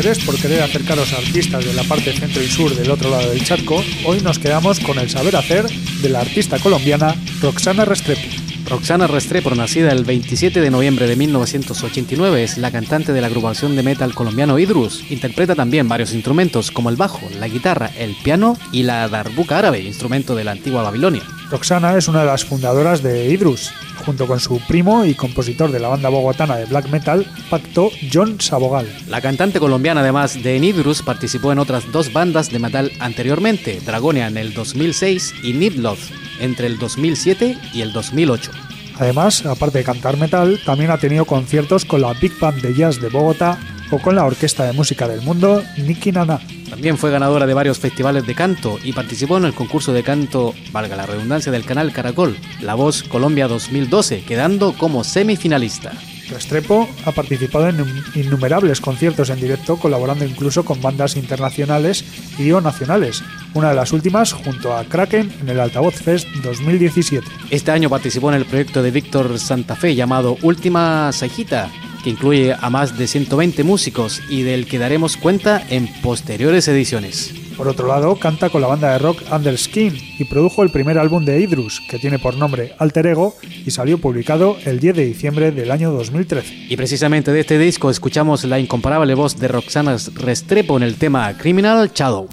Interés 0.00 0.24
por 0.24 0.34
querer 0.36 0.62
acercaros 0.62 1.12
a 1.12 1.18
artistas 1.18 1.62
de 1.62 1.74
la 1.74 1.82
parte 1.82 2.14
centro 2.14 2.42
y 2.42 2.46
sur 2.46 2.74
del 2.74 2.90
otro 2.90 3.10
lado 3.10 3.28
del 3.28 3.44
charco, 3.44 3.84
hoy 4.06 4.22
nos 4.22 4.38
quedamos 4.38 4.80
con 4.80 4.98
el 4.98 5.10
saber 5.10 5.36
hacer 5.36 5.66
de 5.68 6.08
la 6.08 6.20
artista 6.20 6.58
colombiana 6.58 7.14
Roxana 7.42 7.84
Restrepo. 7.84 8.22
Roxana 8.66 9.06
Restrepo, 9.06 9.54
nacida 9.54 9.92
el 9.92 10.04
27 10.04 10.62
de 10.62 10.70
noviembre 10.70 11.06
de 11.06 11.16
1989, 11.16 12.42
es 12.42 12.56
la 12.56 12.70
cantante 12.70 13.12
de 13.12 13.20
la 13.20 13.26
agrupación 13.26 13.76
de 13.76 13.82
metal 13.82 14.14
colombiano 14.14 14.58
Idrus. 14.58 15.04
Interpreta 15.10 15.54
también 15.54 15.86
varios 15.86 16.14
instrumentos 16.14 16.70
como 16.70 16.88
el 16.88 16.96
bajo, 16.96 17.20
la 17.38 17.48
guitarra, 17.48 17.90
el 17.98 18.14
piano 18.24 18.56
y 18.72 18.84
la 18.84 19.06
darbuca 19.06 19.58
árabe, 19.58 19.80
instrumento 19.80 20.34
de 20.34 20.44
la 20.44 20.52
antigua 20.52 20.82
Babilonia. 20.82 21.24
Roxana 21.50 21.98
es 21.98 22.08
una 22.08 22.20
de 22.20 22.26
las 22.26 22.46
fundadoras 22.46 23.02
de 23.02 23.28
Idrus, 23.28 23.70
junto 24.00 24.26
con 24.26 24.40
su 24.40 24.60
primo 24.66 25.04
y 25.04 25.14
compositor 25.14 25.70
de 25.70 25.80
la 25.80 25.88
banda 25.88 26.08
bogotana 26.08 26.56
de 26.56 26.66
black 26.66 26.88
metal, 26.90 27.26
Pacto, 27.48 27.90
John 28.12 28.40
Sabogal. 28.40 28.86
La 29.08 29.20
cantante 29.20 29.60
colombiana, 29.60 30.00
además 30.00 30.42
de 30.42 30.56
Idrus, 30.56 31.02
participó 31.02 31.52
en 31.52 31.58
otras 31.58 31.90
dos 31.92 32.12
bandas 32.12 32.50
de 32.50 32.58
metal 32.58 32.92
anteriormente, 33.00 33.80
Dragonia 33.80 34.26
en 34.26 34.36
el 34.36 34.54
2006 34.54 35.34
y 35.42 35.52
Nidloth 35.52 35.98
entre 36.40 36.66
el 36.66 36.78
2007 36.78 37.58
y 37.72 37.80
el 37.82 37.92
2008. 37.92 38.50
Además, 38.98 39.46
aparte 39.46 39.78
de 39.78 39.84
cantar 39.84 40.16
metal, 40.16 40.60
también 40.64 40.90
ha 40.90 40.98
tenido 40.98 41.24
conciertos 41.24 41.84
con 41.84 42.02
la 42.02 42.12
Big 42.14 42.38
Band 42.38 42.60
de 42.60 42.74
Jazz 42.74 43.00
de 43.00 43.08
Bogotá 43.08 43.58
o 43.90 43.98
con 43.98 44.14
la 44.14 44.24
Orquesta 44.24 44.64
de 44.64 44.72
Música 44.72 45.08
del 45.08 45.22
Mundo, 45.22 45.62
Niki 45.78 46.12
Nana. 46.12 46.40
También 46.70 46.96
fue 46.96 47.10
ganadora 47.10 47.46
de 47.46 47.54
varios 47.54 47.80
festivales 47.80 48.26
de 48.26 48.34
canto 48.34 48.78
y 48.82 48.92
participó 48.92 49.36
en 49.36 49.44
el 49.44 49.54
concurso 49.54 49.92
de 49.92 50.04
canto, 50.04 50.54
valga 50.70 50.96
la 50.96 51.04
redundancia, 51.04 51.50
del 51.50 51.64
canal 51.64 51.92
Caracol, 51.92 52.38
La 52.62 52.74
Voz 52.74 53.02
Colombia 53.02 53.48
2012, 53.48 54.22
quedando 54.22 54.72
como 54.72 55.02
semifinalista. 55.02 55.92
Restrepo 56.30 56.88
ha 57.04 57.10
participado 57.10 57.68
en 57.68 57.84
innumerables 58.14 58.80
conciertos 58.80 59.30
en 59.30 59.40
directo, 59.40 59.76
colaborando 59.76 60.24
incluso 60.24 60.64
con 60.64 60.80
bandas 60.80 61.16
internacionales 61.16 62.04
y 62.38 62.52
o 62.52 62.60
nacionales, 62.60 63.24
una 63.52 63.70
de 63.70 63.74
las 63.74 63.92
últimas 63.92 64.32
junto 64.32 64.76
a 64.76 64.84
Kraken 64.84 65.32
en 65.42 65.48
el 65.48 65.58
Altavoz 65.58 65.96
Fest 65.96 66.28
2017. 66.44 67.26
Este 67.50 67.72
año 67.72 67.90
participó 67.90 68.30
en 68.30 68.36
el 68.36 68.46
proyecto 68.46 68.80
de 68.80 68.92
Víctor 68.92 69.40
Santa 69.40 69.74
Fe 69.74 69.96
llamado 69.96 70.36
Última 70.42 71.10
Sajita, 71.12 71.68
que 72.02 72.10
incluye 72.10 72.54
a 72.58 72.70
más 72.70 72.96
de 72.96 73.06
120 73.06 73.64
músicos 73.64 74.20
y 74.28 74.42
del 74.42 74.66
que 74.66 74.78
daremos 74.78 75.16
cuenta 75.16 75.64
en 75.70 75.88
posteriores 76.02 76.68
ediciones. 76.68 77.34
Por 77.56 77.68
otro 77.68 77.88
lado, 77.88 78.16
canta 78.16 78.48
con 78.48 78.62
la 78.62 78.68
banda 78.68 78.92
de 78.92 78.98
rock 78.98 79.20
Underskin 79.30 79.94
y 80.18 80.24
produjo 80.24 80.62
el 80.62 80.70
primer 80.70 80.98
álbum 80.98 81.24
de 81.26 81.40
Idrus, 81.40 81.82
que 81.90 81.98
tiene 81.98 82.18
por 82.18 82.36
nombre 82.36 82.74
Alter 82.78 83.08
Ego 83.08 83.36
y 83.66 83.70
salió 83.70 83.98
publicado 83.98 84.56
el 84.64 84.80
10 84.80 84.96
de 84.96 85.04
diciembre 85.04 85.52
del 85.52 85.70
año 85.70 85.92
2013. 85.92 86.68
Y 86.70 86.76
precisamente 86.76 87.32
de 87.32 87.40
este 87.40 87.58
disco 87.58 87.90
escuchamos 87.90 88.44
la 88.44 88.58
incomparable 88.58 89.14
voz 89.14 89.38
de 89.38 89.48
Roxana 89.48 89.96
Restrepo 90.14 90.78
en 90.78 90.84
el 90.84 90.96
tema 90.96 91.36
Criminal 91.36 91.90
Shadow. 91.94 92.28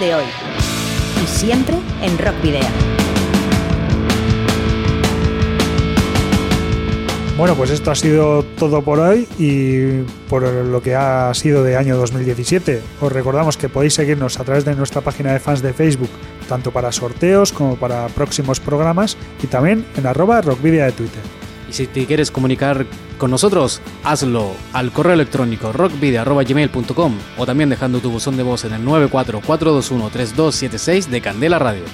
De 0.00 0.14
hoy. 0.14 0.24
Y 1.22 1.26
siempre 1.26 1.76
en 2.02 2.18
Rock 2.18 2.40
Video. 2.42 2.66
Bueno, 7.36 7.54
pues 7.54 7.70
esto 7.70 7.90
ha 7.90 7.94
sido 7.94 8.42
todo 8.42 8.82
por 8.82 8.98
hoy 8.98 9.28
y 9.38 10.02
por 10.28 10.42
lo 10.42 10.82
que 10.82 10.94
ha 10.94 11.32
sido 11.34 11.62
de 11.62 11.76
año 11.76 11.96
2017. 11.96 12.82
Os 13.00 13.12
recordamos 13.12 13.56
que 13.56 13.68
podéis 13.68 13.94
seguirnos 13.94 14.38
a 14.40 14.44
través 14.44 14.64
de 14.64 14.74
nuestra 14.74 15.00
página 15.00 15.32
de 15.32 15.40
fans 15.40 15.62
de 15.62 15.72
Facebook, 15.72 16.10
tanto 16.48 16.72
para 16.72 16.90
sorteos 16.92 17.52
como 17.52 17.76
para 17.76 18.08
próximos 18.08 18.60
programas 18.60 19.16
y 19.42 19.46
también 19.46 19.86
en 19.96 20.06
arroba 20.06 20.40
rockvidia 20.40 20.86
de 20.86 20.92
Twitter. 20.92 21.37
Y 21.68 21.72
si 21.72 21.86
te 21.86 22.06
quieres 22.06 22.30
comunicar 22.30 22.86
con 23.18 23.30
nosotros, 23.30 23.80
hazlo 24.04 24.52
al 24.72 24.92
correo 24.92 25.14
electrónico 25.14 25.72
rockvidia.gmail.com 25.72 27.14
o 27.36 27.46
también 27.46 27.68
dejando 27.68 28.00
tu 28.00 28.10
buzón 28.10 28.36
de 28.36 28.42
voz 28.42 28.64
en 28.64 28.72
el 28.72 28.84
944213276 28.84 31.06
de 31.06 31.20
Candela 31.20 31.58
Radio. 31.58 31.84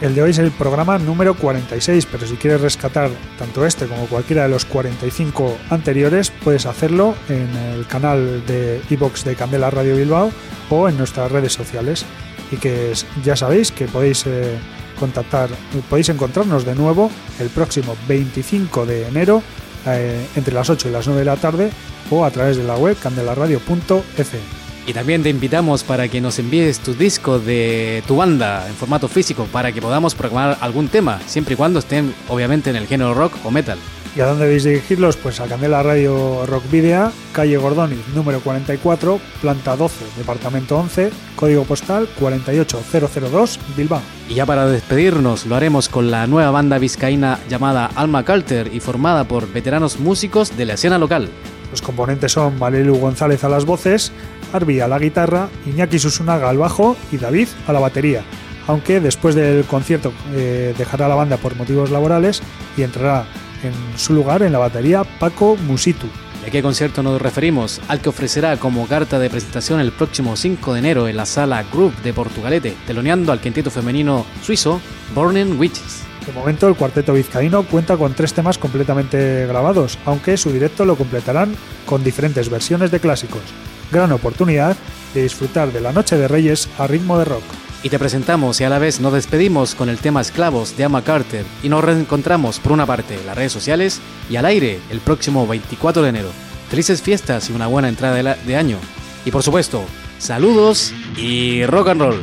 El 0.00 0.14
de 0.14 0.22
hoy 0.22 0.30
es 0.30 0.38
el 0.38 0.50
programa 0.50 0.98
número 0.98 1.34
46, 1.34 2.06
pero 2.10 2.26
si 2.26 2.34
quieres 2.34 2.60
rescatar 2.60 3.10
tanto 3.38 3.64
este 3.64 3.86
como 3.86 4.06
cualquiera 4.06 4.42
de 4.42 4.48
los 4.48 4.64
45 4.64 5.56
anteriores, 5.70 6.32
puedes 6.42 6.66
hacerlo 6.66 7.14
en 7.28 7.48
el 7.56 7.86
canal 7.86 8.44
de 8.46 8.82
iBox 8.90 9.24
de 9.24 9.36
Candela 9.36 9.70
Radio 9.70 9.96
Bilbao 9.96 10.32
o 10.68 10.88
en 10.88 10.98
nuestras 10.98 11.30
redes 11.30 11.52
sociales. 11.52 12.04
Y 12.50 12.56
que 12.56 12.92
ya 13.24 13.36
sabéis 13.36 13.72
que 13.72 13.86
podéis 13.86 14.26
eh, 14.26 14.58
contactar, 15.04 15.50
podéis 15.90 16.08
encontrarnos 16.08 16.64
de 16.64 16.74
nuevo 16.74 17.10
el 17.38 17.50
próximo 17.50 17.94
25 18.08 18.86
de 18.86 19.06
enero 19.06 19.42
eh, 19.86 20.26
entre 20.34 20.54
las 20.54 20.70
8 20.70 20.88
y 20.88 20.92
las 20.92 21.06
9 21.06 21.20
de 21.20 21.26
la 21.26 21.36
tarde 21.36 21.70
o 22.10 22.24
a 22.24 22.30
través 22.30 22.56
de 22.56 22.64
la 22.64 22.76
web 22.76 22.96
candelaradio.fm. 22.98 24.64
Y 24.86 24.92
también 24.94 25.22
te 25.22 25.28
invitamos 25.28 25.84
para 25.84 26.08
que 26.08 26.22
nos 26.22 26.38
envíes 26.38 26.78
tu 26.78 26.94
disco 26.94 27.38
de 27.38 28.02
tu 28.06 28.16
banda 28.16 28.66
en 28.66 28.74
formato 28.74 29.08
físico 29.08 29.46
para 29.52 29.72
que 29.72 29.82
podamos 29.82 30.14
programar 30.14 30.56
algún 30.62 30.88
tema, 30.88 31.20
siempre 31.26 31.52
y 31.52 31.56
cuando 31.56 31.80
estén 31.80 32.14
obviamente 32.28 32.70
en 32.70 32.76
el 32.76 32.86
género 32.86 33.12
rock 33.12 33.34
o 33.44 33.50
metal. 33.50 33.78
¿Y 34.16 34.20
a 34.20 34.26
dónde 34.26 34.44
debéis 34.44 34.62
dirigirlos? 34.62 35.16
Pues 35.16 35.40
a 35.40 35.46
Candela 35.46 35.82
Radio 35.82 36.46
Rock 36.46 36.70
Video, 36.70 37.10
calle 37.32 37.56
Gordoni, 37.56 37.96
número 38.14 38.38
44, 38.40 39.18
planta 39.40 39.74
12, 39.74 40.04
departamento 40.18 40.78
11, 40.78 41.10
código 41.34 41.64
postal 41.64 42.08
48002, 42.20 43.58
Bilbao. 43.76 44.00
Y 44.28 44.34
ya 44.34 44.46
para 44.46 44.68
despedirnos, 44.68 45.46
lo 45.46 45.56
haremos 45.56 45.88
con 45.88 46.12
la 46.12 46.28
nueva 46.28 46.52
banda 46.52 46.78
vizcaína 46.78 47.40
llamada 47.48 47.86
Alma 47.86 48.24
Carter 48.24 48.72
y 48.72 48.78
formada 48.78 49.24
por 49.24 49.52
veteranos 49.52 49.98
músicos 49.98 50.56
de 50.56 50.66
la 50.66 50.74
escena 50.74 50.96
local. 50.96 51.28
Los 51.72 51.82
componentes 51.82 52.30
son 52.30 52.56
Malelu 52.56 52.94
González 52.94 53.42
a 53.42 53.48
las 53.48 53.64
voces, 53.64 54.12
Arby 54.52 54.78
a 54.78 54.86
la 54.86 55.00
guitarra, 55.00 55.48
Iñaki 55.66 55.98
Susunaga 55.98 56.48
al 56.48 56.58
bajo 56.58 56.96
y 57.10 57.16
David 57.16 57.48
a 57.66 57.72
la 57.72 57.80
batería. 57.80 58.22
Aunque 58.68 59.00
después 59.00 59.34
del 59.34 59.64
concierto 59.64 60.12
eh, 60.34 60.72
dejará 60.78 61.08
la 61.08 61.16
banda 61.16 61.36
por 61.36 61.56
motivos 61.56 61.90
laborales 61.90 62.42
y 62.76 62.82
entrará 62.82 63.26
en 63.64 63.74
su 63.96 64.12
lugar 64.14 64.42
en 64.42 64.52
la 64.52 64.58
batería 64.58 65.04
Paco 65.04 65.56
Musitu. 65.56 66.06
¿Y 66.44 66.48
a 66.48 66.50
qué 66.50 66.62
concierto 66.62 67.02
nos 67.02 67.20
referimos? 67.20 67.80
Al 67.88 68.00
que 68.00 68.10
ofrecerá 68.10 68.56
como 68.58 68.86
carta 68.86 69.18
de 69.18 69.30
presentación 69.30 69.80
el 69.80 69.92
próximo 69.92 70.36
5 70.36 70.74
de 70.74 70.78
enero 70.78 71.08
en 71.08 71.16
la 71.16 71.26
sala 71.26 71.64
Group 71.72 71.94
de 72.02 72.12
Portugalete, 72.12 72.76
teloneando 72.86 73.32
al 73.32 73.40
quinteto 73.40 73.70
femenino 73.70 74.26
suizo 74.42 74.80
Burning 75.14 75.58
Witches. 75.58 76.02
De 76.26 76.32
momento 76.32 76.68
el 76.68 76.76
cuarteto 76.76 77.12
vizcaíno 77.12 77.64
cuenta 77.64 77.96
con 77.96 78.14
tres 78.14 78.32
temas 78.32 78.58
completamente 78.58 79.46
grabados, 79.46 79.98
aunque 80.04 80.36
su 80.36 80.50
directo 80.52 80.84
lo 80.84 80.96
completarán 80.96 81.54
con 81.86 82.04
diferentes 82.04 82.48
versiones 82.48 82.90
de 82.90 83.00
clásicos. 83.00 83.42
Gran 83.90 84.12
oportunidad 84.12 84.76
de 85.14 85.22
disfrutar 85.22 85.72
de 85.72 85.80
la 85.80 85.92
Noche 85.92 86.16
de 86.16 86.28
Reyes 86.28 86.68
a 86.78 86.86
ritmo 86.86 87.18
de 87.18 87.26
rock. 87.26 87.63
Y 87.84 87.90
te 87.90 87.98
presentamos 87.98 88.62
y 88.62 88.64
a 88.64 88.70
la 88.70 88.78
vez 88.78 88.98
nos 88.98 89.12
despedimos 89.12 89.74
con 89.74 89.90
el 89.90 89.98
tema 89.98 90.22
Esclavos 90.22 90.74
de 90.74 90.84
Ama 90.84 91.04
Carter 91.04 91.44
y 91.62 91.68
nos 91.68 91.84
reencontramos 91.84 92.58
por 92.58 92.72
una 92.72 92.86
parte 92.86 93.14
en 93.14 93.26
las 93.26 93.36
redes 93.36 93.52
sociales 93.52 94.00
y 94.30 94.36
al 94.36 94.46
aire 94.46 94.80
el 94.88 95.00
próximo 95.00 95.46
24 95.46 96.02
de 96.02 96.08
enero. 96.08 96.30
Felices 96.70 97.02
fiestas 97.02 97.50
y 97.50 97.52
una 97.52 97.66
buena 97.66 97.90
entrada 97.90 98.14
de, 98.14 98.36
de 98.46 98.56
año. 98.56 98.78
Y 99.26 99.30
por 99.30 99.42
supuesto, 99.42 99.84
saludos 100.18 100.94
y 101.18 101.66
rock 101.66 101.88
and 101.88 102.00
roll. 102.00 102.22